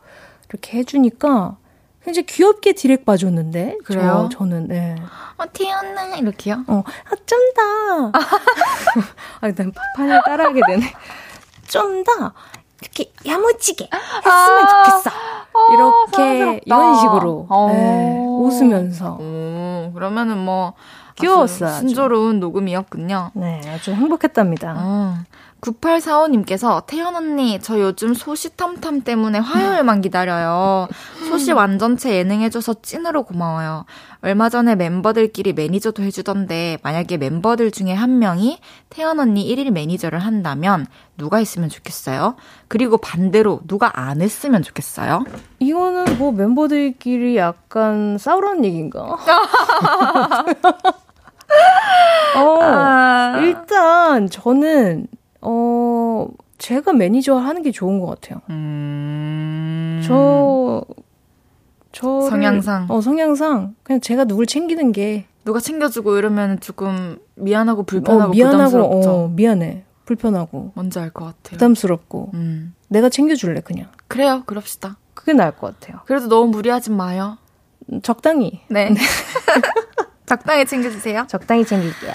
[0.49, 1.57] 이렇게 해주니까
[2.03, 3.79] 굉장히 귀엽게 디렉 봐줬는데.
[3.83, 4.29] 그래요?
[4.31, 4.95] 저, 는 네.
[5.37, 6.63] 어, 태연아 이렇게요?
[6.67, 8.11] 어, 아, 좀 더.
[9.41, 10.93] 아, 난 판을 따라하게 되네.
[11.67, 12.31] 좀 더.
[12.81, 15.09] 이렇게 야무지게 했으면 좋겠어.
[15.73, 16.59] 이렇게 사랑스럽다.
[16.65, 17.67] 이런 식으로 어.
[17.71, 20.73] 네, 웃으면서 오, 그러면은 뭐
[21.15, 21.69] 귀여웠어요.
[21.71, 23.31] 순조로운 녹음이었군요.
[23.33, 24.75] 네 아주 행복했답니다.
[24.77, 25.15] 어,
[25.73, 30.87] 9845님께서 태연 언니, 저 요즘 소시탐탐 때문에 화요일만 기다려요.
[31.27, 33.85] 소시 완전체 예능 해줘서 찐으로 고마워요.
[34.21, 38.59] 얼마 전에 멤버들끼리 매니저도 해주던데, 만약에 멤버들 중에 한 명이
[38.89, 40.87] 태연 언니 1일 매니저를 한다면,
[41.17, 42.35] 누가 했으면 좋겠어요?
[42.67, 45.25] 그리고 반대로, 누가 안 했으면 좋겠어요?
[45.59, 49.17] 이거는 뭐 멤버들끼리 약간 싸우라는 얘기인가?
[52.35, 53.37] 어, 아.
[53.39, 55.07] 일단 저는
[55.45, 56.27] 어
[56.57, 58.41] 제가 매니저 하는 게 좋은 것 같아요.
[58.49, 60.01] 음.
[60.05, 60.83] 저,
[61.91, 62.87] 저 성향상.
[62.89, 68.71] 어 성향상 그냥 제가 누굴 챙기는 게 누가 챙겨주고 이러면 조금 미안하고 불편하고 어, 미안하고
[68.71, 69.09] 부담스럽죠.
[69.11, 71.51] 어, 미안해 불편하고 뭔지 알 것 같아요.
[71.57, 72.73] 부담스럽고 음.
[72.87, 74.97] 내가 챙겨줄래 그냥 그래요, 그럽시다.
[75.13, 76.01] 그게 나을 것 같아요.
[76.05, 77.37] 그래도 너무 무리하지 마요.
[77.91, 78.93] 음, 적당히 네.
[80.25, 81.25] 적당히 챙겨주세요.
[81.27, 82.13] 적당히 챙길게요.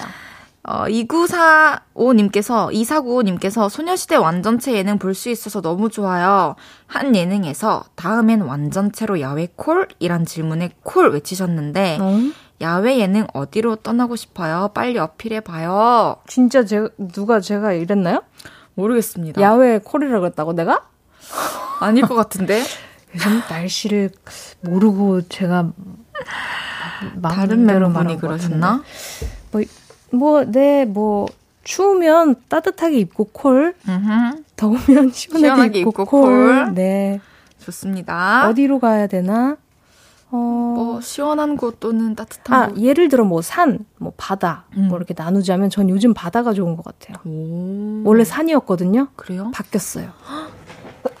[0.63, 6.55] 어, 2945님께서, 2495님께서 소녀시대 완전체 예능 볼 수 있어서 너무 좋아요.
[6.87, 9.87] 한 예능에서 다음엔 완전체로 야외 콜?
[9.99, 12.19] 이란 질문에 콜 외치셨는데, 어?
[12.61, 14.69] 야외 예능 어디로 떠나고 싶어요?
[14.73, 16.17] 빨리 어필해봐요.
[16.27, 18.21] 진짜 제 누가 제가 이랬나요?
[18.75, 19.41] 모르겠습니다.
[19.41, 20.83] 야외 콜이라 그랬다고 내가?
[21.79, 22.63] 아닐 것 같은데?
[23.15, 24.11] 요즘 날씨를
[24.61, 25.71] 모르고 제가
[27.23, 28.83] 다른 멤버분이 그러셨나?
[28.83, 28.87] 같은데.
[29.51, 29.61] 뭐,
[30.47, 31.27] 네, 뭐,
[31.63, 34.43] 추우면 따뜻하게 입고 콜, 음흠.
[34.55, 36.21] 더우면 시원하게, 시원하게 입고, 입고 콜.
[36.65, 36.73] 콜.
[36.73, 37.19] 네.
[37.59, 38.47] 좋습니다.
[38.49, 39.57] 어디로 가야 되나?
[40.31, 42.77] 어, 뭐, 시원한 곳 또는 따뜻한 아, 곳.
[42.77, 44.87] 예를 들어 뭐 산, 뭐 바다, 음.
[44.87, 47.17] 뭐 이렇게 나누자면 전 요즘 바다가 좋은 것 같아요.
[47.25, 48.01] 오.
[48.05, 49.09] 원래 산이었거든요.
[49.15, 49.51] 그래요?
[49.53, 50.09] 바뀌었어요.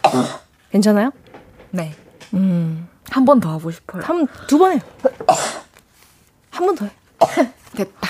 [0.71, 1.11] 괜찮아요?
[1.71, 1.91] 네.
[2.33, 2.87] 음.
[3.11, 4.01] 한 번 더 하고 싶어요.
[4.03, 4.79] 한, 두 번 해요.
[6.49, 6.91] 한 번 더 해.
[7.75, 8.07] 됐다.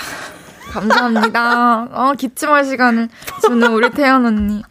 [0.72, 1.88] 감사합니다.
[1.92, 3.08] 어, 기침할 시간을
[3.42, 4.62] 주는 우리 태연 언니.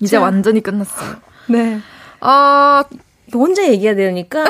[0.00, 0.22] 이제 자.
[0.22, 1.16] 완전히 끝났어요.
[1.48, 1.80] 네.
[2.20, 2.82] 어,
[3.32, 4.44] 혼자 얘기해야 되니까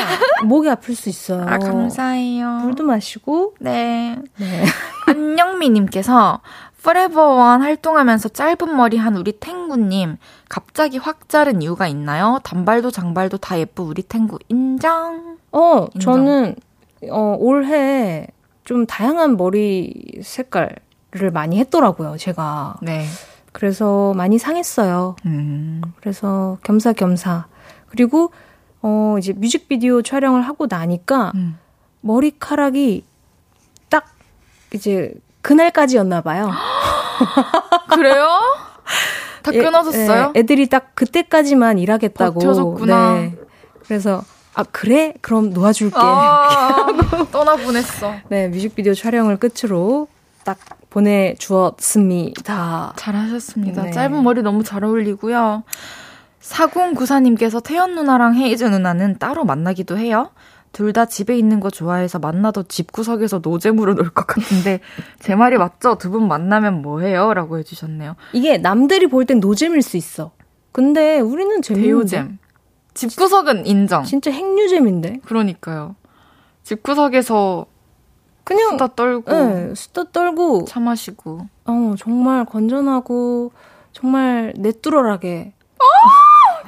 [0.45, 1.43] 목이 아플 수 있어요.
[1.47, 2.49] 아, 감사해요.
[2.65, 3.55] 물도 마시고.
[3.61, 4.17] 네.
[4.37, 4.65] 네.
[5.07, 6.41] 안영미님께서
[6.83, 10.17] 포레버원 활동하면서 짧은 머리 한 우리 탱구님
[10.49, 12.41] 갑자기 확 자른 이유가 있나요?
[12.43, 15.37] 단발도 장발도 다 예쁜 우리 탱구 인정.
[15.53, 16.15] 어, 인정.
[16.15, 16.55] 저는
[17.11, 18.27] 어, 올해
[18.65, 22.77] 좀 다양한 머리 색깔을 많이 했더라고요, 제가.
[22.83, 23.05] 네.
[23.53, 25.17] 그래서 많이 상했어요.
[25.27, 25.83] 음.
[26.01, 27.47] 그래서 겸사겸사.
[27.89, 28.33] 그리고
[28.83, 31.59] 어, 이제 뮤직비디오 촬영을 하고 나니까 음.
[32.01, 33.05] 머리카락이
[33.89, 34.07] 딱
[34.73, 36.51] 이제 그날까지였나 봐요.
[37.95, 38.29] 그래요?
[39.43, 40.33] 다 예, 끊어졌어요?
[40.37, 42.41] 예, 애들이 딱 그때까지만 일하겠다고.
[42.41, 43.15] 버텨줬구나.
[43.15, 43.37] 네.
[43.85, 44.23] 그래서
[44.55, 45.15] 아 그래?
[45.21, 45.95] 그럼 놓아줄게.
[45.97, 46.87] 아,
[47.31, 48.15] 떠나보냈어.
[48.29, 50.09] 네, 뮤직비디오 촬영을 끝으로
[50.45, 50.59] 딱
[50.91, 52.95] 보내주었습니다.
[52.97, 53.83] 잘하셨습니다.
[53.85, 53.91] 네.
[53.93, 55.63] 짧은 머리 너무 잘 어울리고요.
[56.43, 60.31] 4094님께서 태연 누나랑 헤이즈 누나는 따로 만나기도 해요?
[60.73, 64.81] 둘 다 집에 있는 거 좋아해서 만나도 집구석에서 노잼으로 놀 것 같은데
[65.19, 65.99] 제 말이 맞죠?
[65.99, 67.35] 두 분 만나면 뭐해요?
[67.35, 68.15] 라고 해주셨네요.
[68.33, 70.31] 이게 남들이 볼 땐 노잼일 수 있어.
[70.73, 71.89] 근데 우리는 재밌는데.
[72.17, 72.39] 대요잼.
[72.95, 74.05] 집구석은 인정.
[74.05, 75.21] 진짜 핵류잼인데.
[75.25, 75.97] 그러니까요.
[76.65, 77.67] 집구석에서
[78.45, 83.53] 그냥 수다 떨고 네, 수다 떨고 차 마시고 어, 정말 건전하고
[83.93, 85.53] 정말 내뚜러하게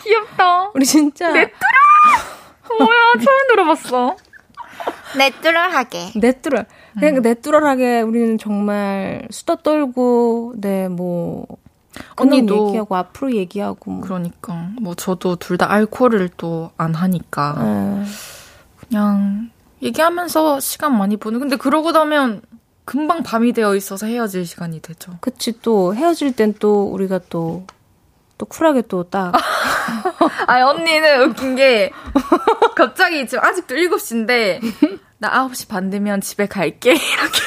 [0.00, 0.70] 귀엽다.
[0.74, 1.48] 우리 진짜 뭐야
[3.24, 4.16] 처음 들어봤어.
[5.16, 6.12] 내뚜러하게.
[6.16, 6.64] 내뚜러
[6.98, 7.22] 그냥 음.
[7.22, 11.46] 내뚜러하게 우리는 정말 수다 떨고 네 뭐
[12.16, 14.00] 언니도- 얘기하고 앞으로 얘기하고 뭐.
[14.02, 18.04] 그러니까 뭐 저도 둘 다 알코올을 또 안 하니까 네.
[18.88, 19.50] 그냥
[19.82, 21.40] 얘기하면서 시간 많이 보는.
[21.40, 22.42] 근데 그러고 나면
[22.84, 25.12] 금방 밤이 되어 있어서 헤어질 시간이 되죠.
[25.20, 29.32] 그치 또 헤어질 땐 또 우리가 또또 쿨하게 또 딱
[30.46, 31.90] 아 언니는 웃긴 게
[32.74, 34.60] 갑자기 지금 아직도 7시인데
[35.18, 37.40] 나 9시 반 되면 집에 갈게 이렇게.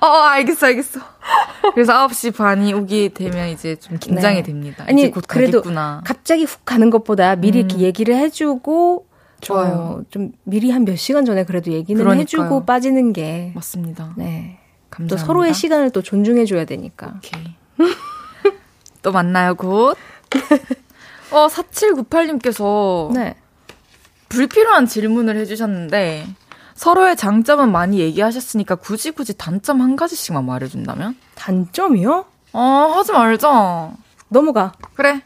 [0.00, 1.00] 어, 어, 알겠어, 알겠어.
[1.74, 4.42] 그래서 9시 반이 오기 되면 이제 좀 긴장이 네.
[4.42, 4.84] 됩니다.
[4.88, 6.02] 아니, 이제 곧 그래도 가겠구나.
[6.04, 7.66] 갑자기 훅 가는 것보다 미리 음.
[7.70, 9.06] 이렇게 얘기를 해주고
[9.40, 9.72] 좋아요.
[9.74, 12.22] 어, 좀 미리 한 몇 시간 전에 그래도 얘기는 그러니까요.
[12.22, 14.14] 해주고 빠지는 게 맞습니다.
[14.16, 14.58] 네.
[14.90, 15.26] 또 감사합니다.
[15.26, 17.14] 서로의 시간을 또 존중해줘야 되니까.
[17.18, 17.54] 오케이.
[19.02, 19.96] 또 만나요, 곧.
[21.30, 23.34] 어, 4798님께서 네.
[24.28, 26.26] 불필요한 질문을 해주셨는데,
[26.74, 31.16] 서로의 장점은 많이 얘기하셨으니까 굳이 굳이 단점 한 가지씩만 말해준다면?
[31.34, 32.24] 단점이요?
[32.52, 32.60] 어,
[32.96, 33.92] 하지 말자.
[34.28, 34.72] 넘어가.
[34.94, 35.22] 그래.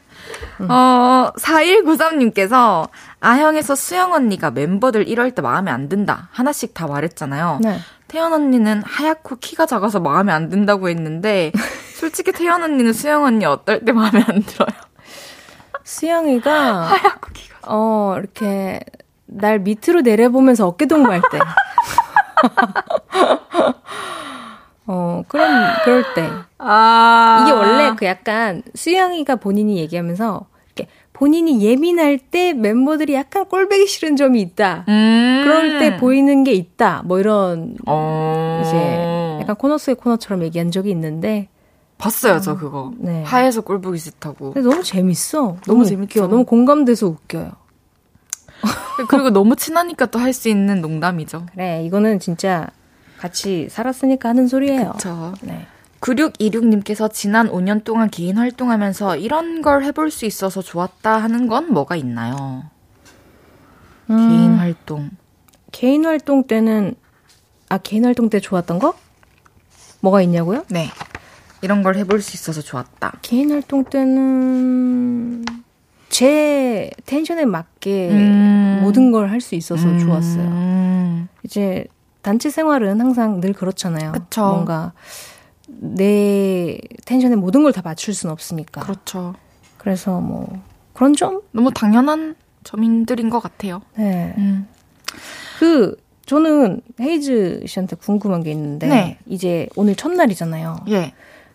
[0.68, 2.88] 어, 4193님께서
[3.20, 6.28] 아형에서 수영 언니가 멤버들 이럴 때 마음에 안 든다.
[6.32, 7.60] 하나씩 다 말했잖아요.
[7.62, 7.78] 네.
[8.08, 11.52] 태연 언니는 하얗고 키가 작아서 마음에 안 든다고 했는데
[11.98, 14.68] 솔직히 태연 언니는 수영 언니 어떨 때 마음에 안 들어요?
[15.84, 16.50] 수영이가
[16.88, 17.58] 하얗고 기가.
[17.66, 18.80] 어 이렇게
[19.28, 21.38] 날 밑으로 내려보면서 어깨 동무할 때.
[24.86, 25.50] 어 그런
[25.84, 27.42] 그럴 때 아.
[27.42, 34.16] 이게 원래 그 약간 수영이가 본인이 얘기하면서 이렇게 본인이 예민할 때 멤버들이 약간 꼴배기 싫은
[34.16, 34.84] 점이 있다.
[34.88, 35.42] 음.
[35.44, 37.02] 그럴 때 보이는 게 있다.
[37.04, 38.62] 뭐 이런 어.
[38.64, 41.48] 이제 약간 코너 속의 코너처럼 얘기한 적이 있는데
[41.98, 42.92] 봤어요, 저 그거.
[42.96, 43.24] 네.
[43.24, 44.52] 하에서 꼴 보기 싫다고.
[44.52, 45.38] 근데 너무 재밌어.
[45.38, 45.84] 너무, 너무.
[45.84, 46.28] 재밌죠.
[46.28, 47.50] 너무 공감돼서 웃겨요.
[49.08, 51.46] 그리고 너무 친하니까 또 할 수 있는 농담이죠.
[51.52, 52.66] 그래, 이거는 진짜
[53.18, 54.92] 같이 살았으니까 하는 소리예요.
[54.92, 55.34] 그쵸.
[55.42, 55.66] 네.
[56.00, 61.96] 9626님께서 지난 5년 동안 개인 활동하면서 이런 걸 해볼 수 있어서 좋았다 하는 건 뭐가
[61.96, 62.64] 있나요?
[64.06, 65.10] 개인 활동.
[65.72, 66.94] 개인 활동 때는
[67.68, 68.94] 아 개인 활동 때 좋았던 거?
[70.00, 70.64] 뭐가 있냐고요?
[70.68, 70.88] 네.
[71.62, 73.14] 이런 걸 해볼 수 있어서 좋았다.
[73.22, 75.44] 개인 활동 때는
[76.08, 78.80] 제 텐션에 맞게 음.
[78.82, 80.42] 모든 걸 할 수 있어서 좋았어요.
[80.44, 81.28] 음.
[81.44, 81.86] 이제
[82.22, 84.12] 단체 생활은 항상 늘 그렇잖아요.
[84.12, 84.42] 그쵸.
[84.46, 84.92] 뭔가
[85.68, 88.80] 내 텐션에 모든 걸 다 맞출 수는 없으니까.
[88.82, 89.34] 그렇죠.
[89.76, 90.60] 그래서 뭐
[90.94, 91.42] 그런 점?
[91.52, 92.34] 너무 당연한
[92.64, 93.82] 점인들인 것 같아요.
[93.96, 94.34] 네.
[94.38, 94.66] 음.
[95.58, 95.96] 그
[96.26, 99.18] 저는 헤이즈 씨한테 궁금한 게 있는데 네.
[99.26, 100.80] 이제 오늘 첫날이잖아요.
[100.90, 101.12] 예.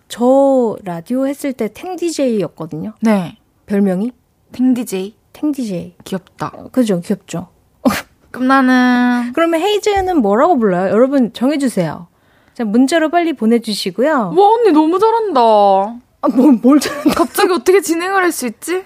[0.08, 2.93] 저 라디오 했을 때탱 DJ였거든요.
[3.01, 3.38] 네.
[3.66, 4.12] 별명이
[4.54, 5.16] 탱디제이.
[5.34, 5.95] 탱 DJ.
[6.04, 6.51] 귀엽다.
[6.72, 7.01] 그죠?
[7.01, 7.49] 귀엽죠.
[8.32, 10.89] 끝나는 그러면 헤이즈는 뭐라고 불러요?
[10.91, 12.08] 여러분 정해주세요.
[12.54, 14.34] 자 문자로 빨리 보내주시고요.
[14.36, 15.39] 와 언니 너무 잘한다.
[15.41, 17.12] 아, 뭘, 뭘 잘한다.
[17.16, 18.86] 갑자기 어떻게 진행을 할 수 있지?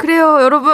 [0.00, 0.72] 그래요, 여러분.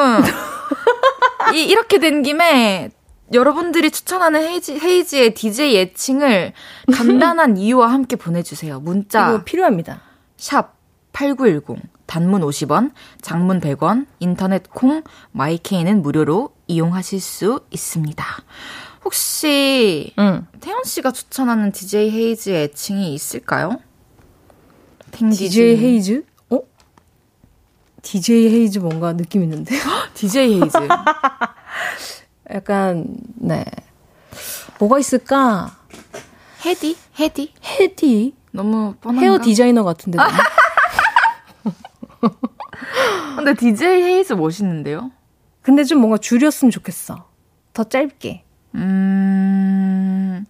[1.55, 2.89] 이, 이렇게 된 김에
[3.35, 6.53] 여러분들이 추천하는 헤이지, 헤이지의 DJ 애칭을
[6.95, 8.81] 간단한 이유와 함께 보내주세요.
[8.81, 10.01] 문자 이거 필요합니다.
[10.39, 10.75] 샵
[11.13, 11.79] 8910
[12.13, 12.93] 단문 50원,
[13.23, 18.23] 장문 100원, 인터넷 콩, 마이케이는 무료로 이용하실 수 있습니다.
[19.03, 20.47] 혹시 응.
[20.61, 23.79] 태연 씨가 추천하는 DJ 헤이즈의 애칭이 있을까요?
[25.11, 26.25] 탱 DJ 헤이즈?
[26.51, 26.59] 어?
[28.03, 29.75] DJ 헤이즈 뭔가 느낌 있는데?
[30.13, 30.77] DJ 헤이즈.
[32.53, 33.07] 약간,
[33.37, 33.65] 네.
[34.79, 35.79] 뭐가 있을까?
[36.67, 36.95] 헤디?
[37.19, 37.55] 헤디?
[37.65, 38.35] 헤디?
[38.51, 39.23] 너무 뻔한가?
[39.23, 40.19] 헤어 디자이너 같은데.
[42.23, 42.35] 너무.
[43.37, 45.11] 근데 DJ 헤이즈 멋있는데요?
[45.61, 47.29] 근데 좀 뭔가 줄였으면 좋겠어.
[47.73, 48.45] 더 짧게.
[48.75, 50.47] 음,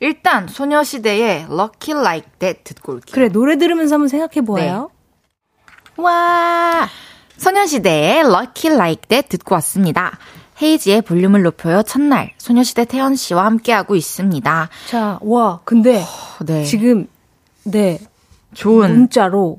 [0.00, 3.14] 일단 소녀시대의 Lucky Like That 듣고 올게요.
[3.14, 4.90] 그래, 노래 들으면서 한번 생각해 보아요.
[5.96, 6.88] 와!
[7.36, 10.18] 소녀시대의 Lucky Like That 듣고 왔습니다.
[10.62, 14.68] 헤이지의 볼륨을 높여요 첫날 소녀시대 태연 씨와 함께하고 있습니다.
[14.88, 17.08] 자, 와, 근데 어, 네, 지금,
[17.64, 17.98] 네,
[18.54, 19.58] 좋은 문자로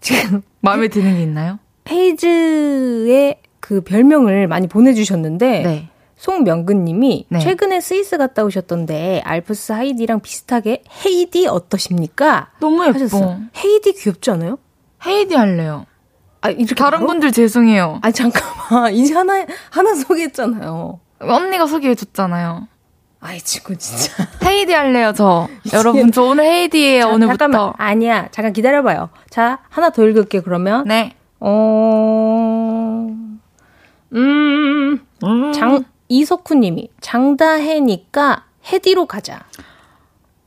[0.00, 1.58] 지금 마음에 드는 게 있나요?
[1.90, 5.88] 헤이즈의 그 별명을 많이 보내주셨는데, 네.
[6.16, 7.38] 송명근님이 네.
[7.38, 12.50] 최근에 스위스 갔다 오셨던데 알프스 하이디랑 비슷하게 헤이디 어떠십니까?
[12.58, 12.94] 너무 예뻐.
[12.94, 13.40] 하셨어요.
[13.56, 14.58] 헤이디 귀엽지 않아요?
[15.06, 15.86] 헤이디 할래요.
[16.40, 17.06] 아 이렇게 다른 바로?
[17.06, 18.00] 분들 죄송해요.
[18.02, 20.98] 아 잠깐만 이제 하나 하나 소개했잖아요.
[21.20, 22.66] 언니가 소개해줬잖아요.
[23.20, 24.26] 아이 친구 진짜.
[24.44, 25.48] 헤이디 할래요, 저.
[25.72, 27.36] 여러분, 저 오늘 헤이디예요, 자, 오늘부터.
[27.36, 29.10] 잠깐만 아니야 잠깐 기다려봐요.
[29.28, 30.84] 자 하나 더 읽을게 그러면.
[30.86, 31.16] 네.
[31.40, 33.08] 어.
[34.14, 35.04] 음.
[35.54, 39.40] 장 이석훈님이 장다해니까 헤디로 가자.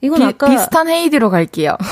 [0.01, 1.77] 이건 비, 아까 비슷한 헤이디로 갈게요.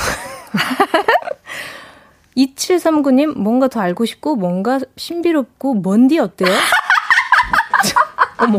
[2.36, 6.48] 2739님, 뭔가 더 알고 싶고, 뭔가 신비롭고, 먼디 어때요?
[8.38, 8.58] 어머.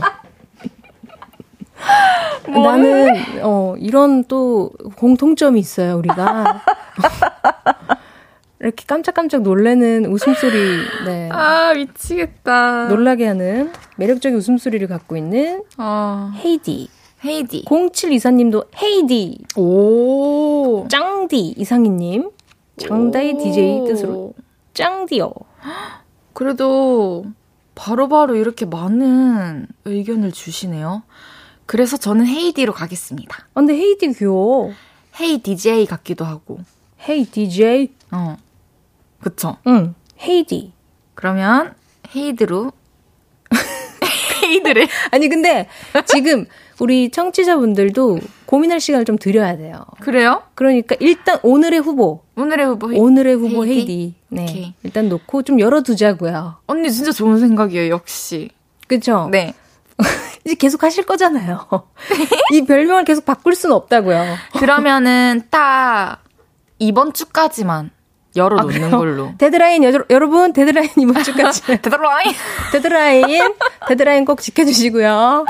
[2.47, 3.13] 나는,
[3.43, 6.61] 어, 이런 또 공통점이 있어요, 우리가.
[8.59, 11.29] 이렇게 깜짝깜짝 놀래는 웃음소리, 네.
[11.31, 12.89] 아, 미치겠다.
[12.89, 16.89] 놀라게 하는 매력적인 웃음소리를 갖고 있는 아, 헤이디.
[17.25, 17.65] 헤이디.
[17.65, 19.39] 0724님도 헤이디.
[19.55, 20.87] 오.
[20.89, 21.55] 짱디.
[21.57, 22.29] 이상희님.
[22.77, 23.37] 장다의 오.
[23.37, 24.33] DJ 뜻으로
[24.73, 25.31] 짱디요.
[26.33, 27.25] 그래도
[27.75, 31.03] 바로 바로 이렇게 많은 의견을 주시네요.
[31.71, 33.33] 그래서 저는 헤이디로 가겠습니다.
[33.39, 34.73] 아, 근데 헤이디 귀여워.
[35.21, 36.59] Hey DJ 같기도 하고.
[37.07, 37.93] Hey DJ.
[38.11, 38.35] 어.
[39.21, 39.55] 그쵸.
[39.67, 39.95] 응.
[40.21, 40.73] 헤이디.
[41.15, 41.73] 그러면
[42.13, 42.73] 헤이디로
[44.43, 45.69] 헤이디를 아니 근데
[46.07, 46.45] 지금
[46.79, 49.85] 우리 청취자분들도 고민할 시간을 좀 드려야 돼요.
[50.01, 50.43] 그래요?
[50.55, 53.79] 그러니까 일단 오늘의 후보, 오늘의 후보 헤이- 오늘의 후보 헤이디?
[53.79, 54.15] 헤이디.
[54.27, 54.43] 네.
[54.43, 54.73] 오케이.
[54.83, 56.57] 일단 놓고 좀 열어 두자고요.
[56.67, 57.89] 언니 진짜 좋은 생각이에요.
[57.93, 58.49] 역시.
[58.87, 59.29] 그쵸?
[59.31, 59.53] 네.
[60.45, 61.67] 이제 계속 하실 거잖아요.
[62.53, 64.35] 이 별명을 계속 바꿀 수는 없다고요.
[64.59, 66.23] 그러면은 딱
[66.79, 67.91] 이번 주까지만
[68.35, 69.33] 열어놓는 아, 걸로.
[69.37, 72.33] 데드라인 여, 여러분 데드라인 이번 주까지 데드라인!
[72.71, 73.53] 데드라인
[73.87, 75.45] 데드라인 꼭 지켜주시고요.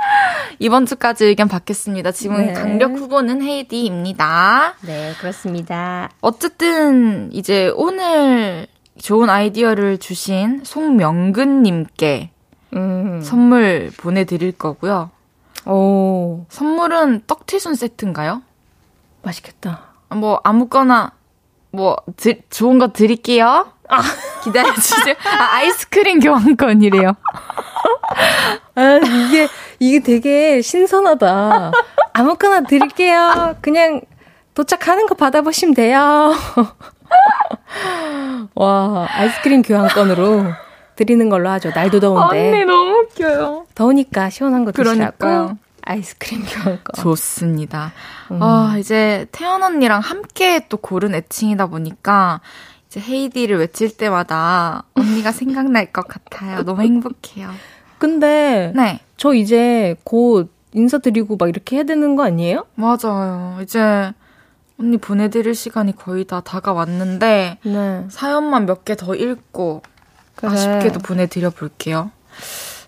[0.60, 2.12] 이번 주까지 의견 받겠습니다.
[2.12, 2.54] 지금 네.
[2.54, 4.76] 강력 후보는 헤이디입니다.
[4.82, 6.10] 네 그렇습니다.
[6.22, 8.68] 어쨌든 이제 오늘
[9.00, 12.31] 좋은 아이디어를 주신 송명근님께
[12.76, 13.22] 음.
[13.22, 15.10] 선물 보내드릴 거고요.
[15.66, 18.42] 오 선물은 떡튀순 세트인가요?
[19.22, 19.82] 맛있겠다.
[20.10, 21.12] 뭐 아무거나
[21.72, 23.72] 뭐 드- 좋은 거 드릴게요.
[23.90, 24.02] 아
[24.44, 25.16] 기다려주세요.
[25.40, 27.12] 아, 아이스크림 교환권이래요.
[28.76, 29.48] 아 이게
[29.80, 31.72] 이게 되게 신선하다.
[32.14, 33.56] 아무거나 드릴게요.
[33.62, 34.02] 그냥
[34.54, 36.34] 도착하는 거 받아보시면 돼요.
[38.56, 40.46] 와 아이스크림 교환권으로
[41.02, 41.72] 드리는 걸로 하죠.
[41.74, 43.66] 날도 더운데 너무 웃겨요.
[43.74, 45.58] 더우니까 시원한 거 드시라고 그러니까요.
[45.84, 46.84] 아이스크림 교환권.
[47.02, 47.92] 좋습니다.
[48.30, 52.40] 아, 이제 태연 언니랑 함께 또 고른 애칭이다 보니까
[52.88, 56.62] 이제 헤이디를 외칠 때마다 언니가 생각날 것 같아요.
[56.64, 57.50] 너무 행복해요.
[57.98, 59.00] 근데 네.
[59.18, 62.66] 저 이제 곧 인사드리고 막 이렇게 해야 되는 거 아니에요?
[62.76, 63.58] 맞아요.
[63.64, 64.14] 이제
[64.80, 68.06] 언니 보내드릴 시간이 거의 다 다가왔는데 네.
[68.10, 69.82] 사연만 몇 개 더 읽고
[70.42, 70.52] 그래.
[70.52, 72.12] 아쉽게도 보내드려 볼게요.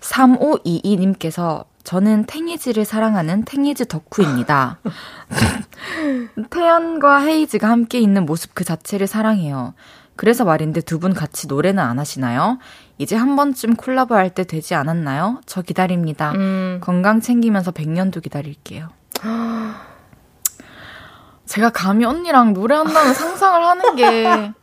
[0.01, 4.79] 3522님께서 저는 탱이즈를 사랑하는 탱이즈 덕후입니다.
[6.49, 9.73] 태연과 헤이즈가 함께 있는 모습 그 자체를 사랑해요.
[10.15, 12.59] 그래서 말인데 두 분 같이 노래는 안 하시나요?
[12.99, 15.41] 이제 한 번쯤 콜라보 할 때 되지 않았나요?
[15.45, 16.31] 저 기다립니다.
[16.33, 16.79] 음.
[16.81, 18.89] 건강 챙기면서 100년도 기다릴게요.
[21.45, 24.53] 제가 감히 언니랑 노래한다는 상상을 하는 게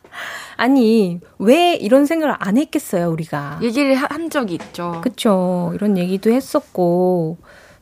[0.61, 3.57] 아니 왜 이런 생각을 안 했겠어요 우리가?
[3.63, 5.01] 얘기를 하- 한 적이 있죠.
[5.03, 5.71] 그쵸.
[5.73, 7.39] 이런 얘기도 했었고,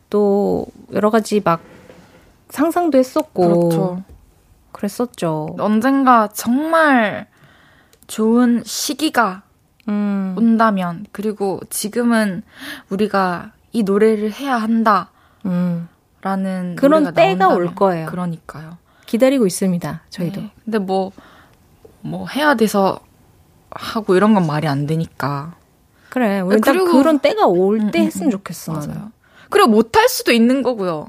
[0.09, 1.59] 또, 여러 가지 막,
[2.47, 3.69] 상상도 했었고.
[3.69, 4.03] 그렇죠.
[4.71, 5.57] 그랬었죠.
[5.59, 7.27] 언젠가 정말
[8.07, 9.41] 좋은 시기가
[9.89, 12.43] 음, 온다면, 그리고 지금은
[12.89, 15.09] 우리가 이 노래를 해야 한다라는
[15.47, 16.75] 음.
[16.77, 17.57] 그런 노래가 때가 나온다면.
[17.67, 18.05] 올 거예요.
[18.05, 18.77] 그러니까요.
[19.05, 20.39] 기다리고 있습니다, 저희도.
[20.39, 20.51] 네.
[20.63, 21.11] 근데 뭐,
[22.01, 22.99] 뭐 해야 돼서
[23.71, 25.53] 하고 이런 건 말이 안 되니까.
[26.09, 26.39] 그래.
[26.41, 28.31] 우리 딱 그런 때가 올때 음, 음, 했으면 음.
[28.31, 28.73] 좋겠어.
[28.73, 28.87] 나는.
[28.89, 29.11] 맞아요.
[29.49, 31.07] 그리고 못 할 수도 있는 거고요.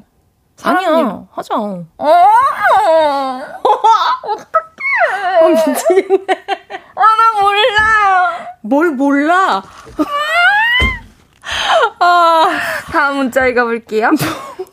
[0.57, 1.25] 사람이- 아니야.
[1.33, 1.55] 하자.
[1.57, 1.85] 어!
[5.43, 6.27] 어, 미치겠네.
[6.95, 8.47] 아, 나 몰라!
[8.63, 9.63] 뭘 몰라?
[12.93, 14.11] 다음 문자 읽어볼게요.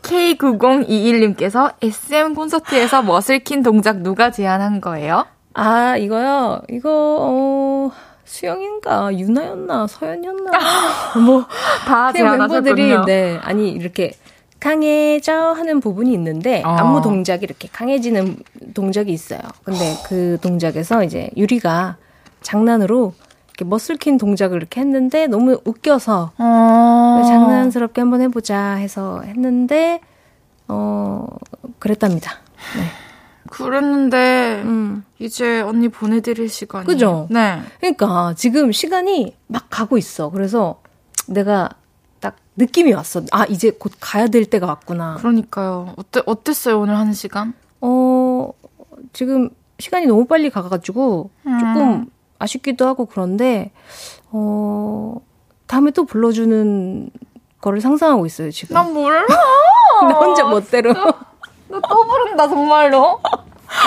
[0.02, 5.26] K9021님께서 SM 콘서트에서 머슬킨 동작 누가 제안한 거예요?
[5.60, 6.62] 아, 이거요.
[6.70, 7.92] 이거, 어,
[8.26, 10.52] 수영인가, 유나였나, 서연이었나.
[11.26, 11.46] 뭐,
[11.88, 12.96] 다 그냥 멤버들이.
[13.08, 14.12] 네, 아니, 이렇게
[14.60, 16.70] 강해져 하는 부분이 있는데, 어.
[16.70, 18.38] 안무 동작이 이렇게 강해지는
[18.76, 19.40] 동작이 있어요.
[19.64, 21.98] 근데 그 동작에서 이제 유리가
[22.44, 23.14] 장난으로
[23.48, 27.24] 이렇게 머슬킨 동작을 이렇게 했는데, 너무 웃겨서, 어...
[27.26, 30.02] 장난스럽게 한번 해보자 해서 했는데,
[30.68, 31.26] 어,
[31.80, 32.34] 그랬답니다.
[32.76, 33.07] 네.
[33.52, 35.04] 그랬는데 음.
[35.20, 37.28] 이제 언니 보내드릴 시간이 그죠?
[37.30, 37.62] 네.
[37.80, 40.30] 그러니까 지금 시간이 막 가고 있어.
[40.30, 40.82] 그래서
[41.28, 41.70] 내가
[42.20, 43.22] 딱 느낌이 왔어.
[43.32, 45.16] 아, 이제 곧 가야 될 때가 왔구나.
[45.16, 45.94] 그러니까요.
[45.98, 47.54] 어때 어땠어요 오늘 한 시간?
[47.82, 48.52] 어,
[49.14, 51.60] 지금 시간이 너무 빨리 가가지고 음.
[51.60, 52.06] 조금
[52.40, 53.72] 아쉽기도 하고 그런데,
[54.32, 55.16] 어,
[55.66, 57.10] 다음에 또 불러주는
[57.62, 58.74] 거를 상상하고 있어요, 지금.
[58.76, 59.26] 난 몰라.
[60.02, 60.94] 나 혼자 멋대로.
[60.94, 63.20] 나 또 부른다 정말로.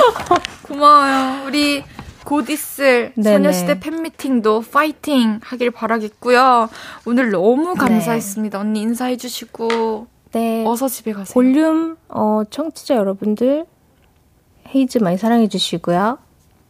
[0.63, 1.47] 고마워요.
[1.47, 1.85] 우리
[2.25, 3.37] 곧 있을 네네.
[3.37, 6.69] 소녀시대 팬미팅도 파이팅 하길 바라겠고요.
[7.07, 8.59] 오늘 너무 감사했습니다.
[8.61, 10.65] 언니 인사해 주시고 네.
[10.67, 11.33] 어서 집에 가세요.
[11.35, 13.67] 볼륨, 어, 청취자 여러분들,
[14.73, 16.19] 헤이즈 많이 사랑해 주시고요.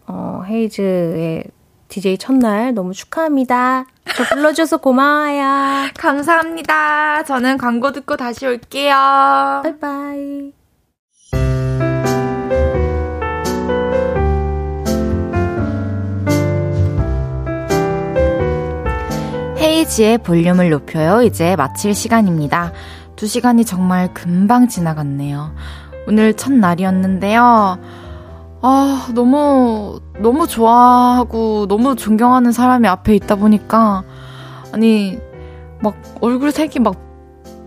[0.06, 1.44] 어, 헤이즈의
[1.88, 3.84] DJ 첫날 너무 축하합니다.
[4.16, 5.90] 저 불러줘서 고마워요.
[5.98, 7.24] 감사합니다.
[7.24, 8.94] 저는 광고 듣고 다시 올게요.
[9.62, 10.52] 바이바이.
[19.60, 21.20] 헤이지의 볼륨을 높여요.
[21.22, 22.72] 이제 마칠 시간입니다.
[23.14, 25.52] 두 시간이 정말 금방 지나갔네요.
[26.08, 27.78] 오늘 첫날이었는데요.
[28.62, 34.02] 아, 너무, 너무 좋아하고, 너무 존경하는 사람이 앞에 있다 보니까,
[34.72, 35.18] 아니,
[35.82, 36.94] 막, 얼굴 색이 막,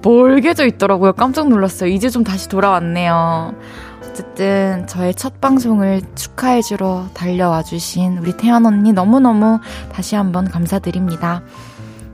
[0.02, 1.14] 멀개져 있더라고요.
[1.14, 1.90] 깜짝 놀랐어요.
[1.92, 3.54] 이제 좀 다시 돌아왔네요.
[4.02, 9.60] 어쨌든, 저의 첫 방송을 축하해주러 달려와 주신 우리 태연 언니 너무너무
[9.92, 11.44] 다시 한번 감사드립니다.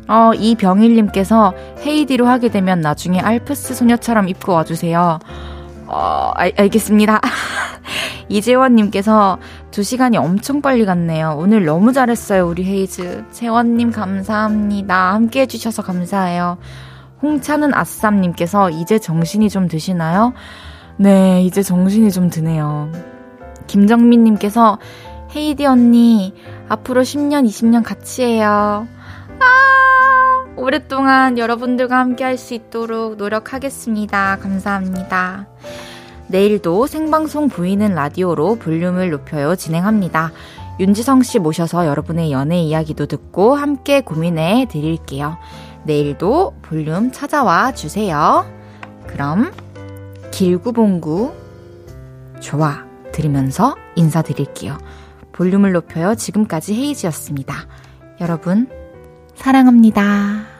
[0.09, 1.53] 어, 이병일님께서
[1.85, 5.19] 헤이디로 하게 되면 나중에 알프스 소녀처럼 입고 와주세요.
[5.85, 7.21] 어, 알, 알겠습니다.
[8.27, 9.37] 이재원님께서
[9.69, 11.35] 두 시간이 엄청 빨리 갔네요.
[11.37, 13.25] 오늘 너무 잘했어요, 우리 헤이즈.
[13.31, 15.13] 재원님 감사합니다.
[15.13, 16.57] 함께 해주셔서 감사해요.
[17.21, 20.33] 홍차는 아쌈님께서 이제 정신이 좀 드시나요?
[20.97, 22.91] 네, 이제 정신이 좀 드네요.
[23.67, 24.79] 김정민님께서
[25.35, 26.33] 헤이디 언니,
[26.67, 28.87] 앞으로 10년, 20년 같이 해요.
[29.39, 29.98] 아,
[30.59, 34.37] 오랫동안 여러분들과 함께 할 수 있도록 노력하겠습니다.
[34.41, 35.47] 감사합니다.
[36.27, 40.31] 내일도 생방송 보이는 라디오로 볼륨을 높여요 진행합니다.
[40.79, 45.37] 윤지성 씨 모셔서 여러분의 연애 이야기도 듣고 함께 고민해 드릴게요.
[45.83, 48.45] 내일도 볼륨 찾아와 주세요.
[49.07, 49.51] 그럼
[50.31, 51.33] 길구봉구
[52.39, 54.77] 좋아 들으면서 인사드릴게요.
[55.31, 56.15] 볼륨을 높여요.
[56.15, 57.55] 지금까지 헤이지였습니다.
[58.21, 58.67] 여러분
[59.39, 60.58] 사랑합니다.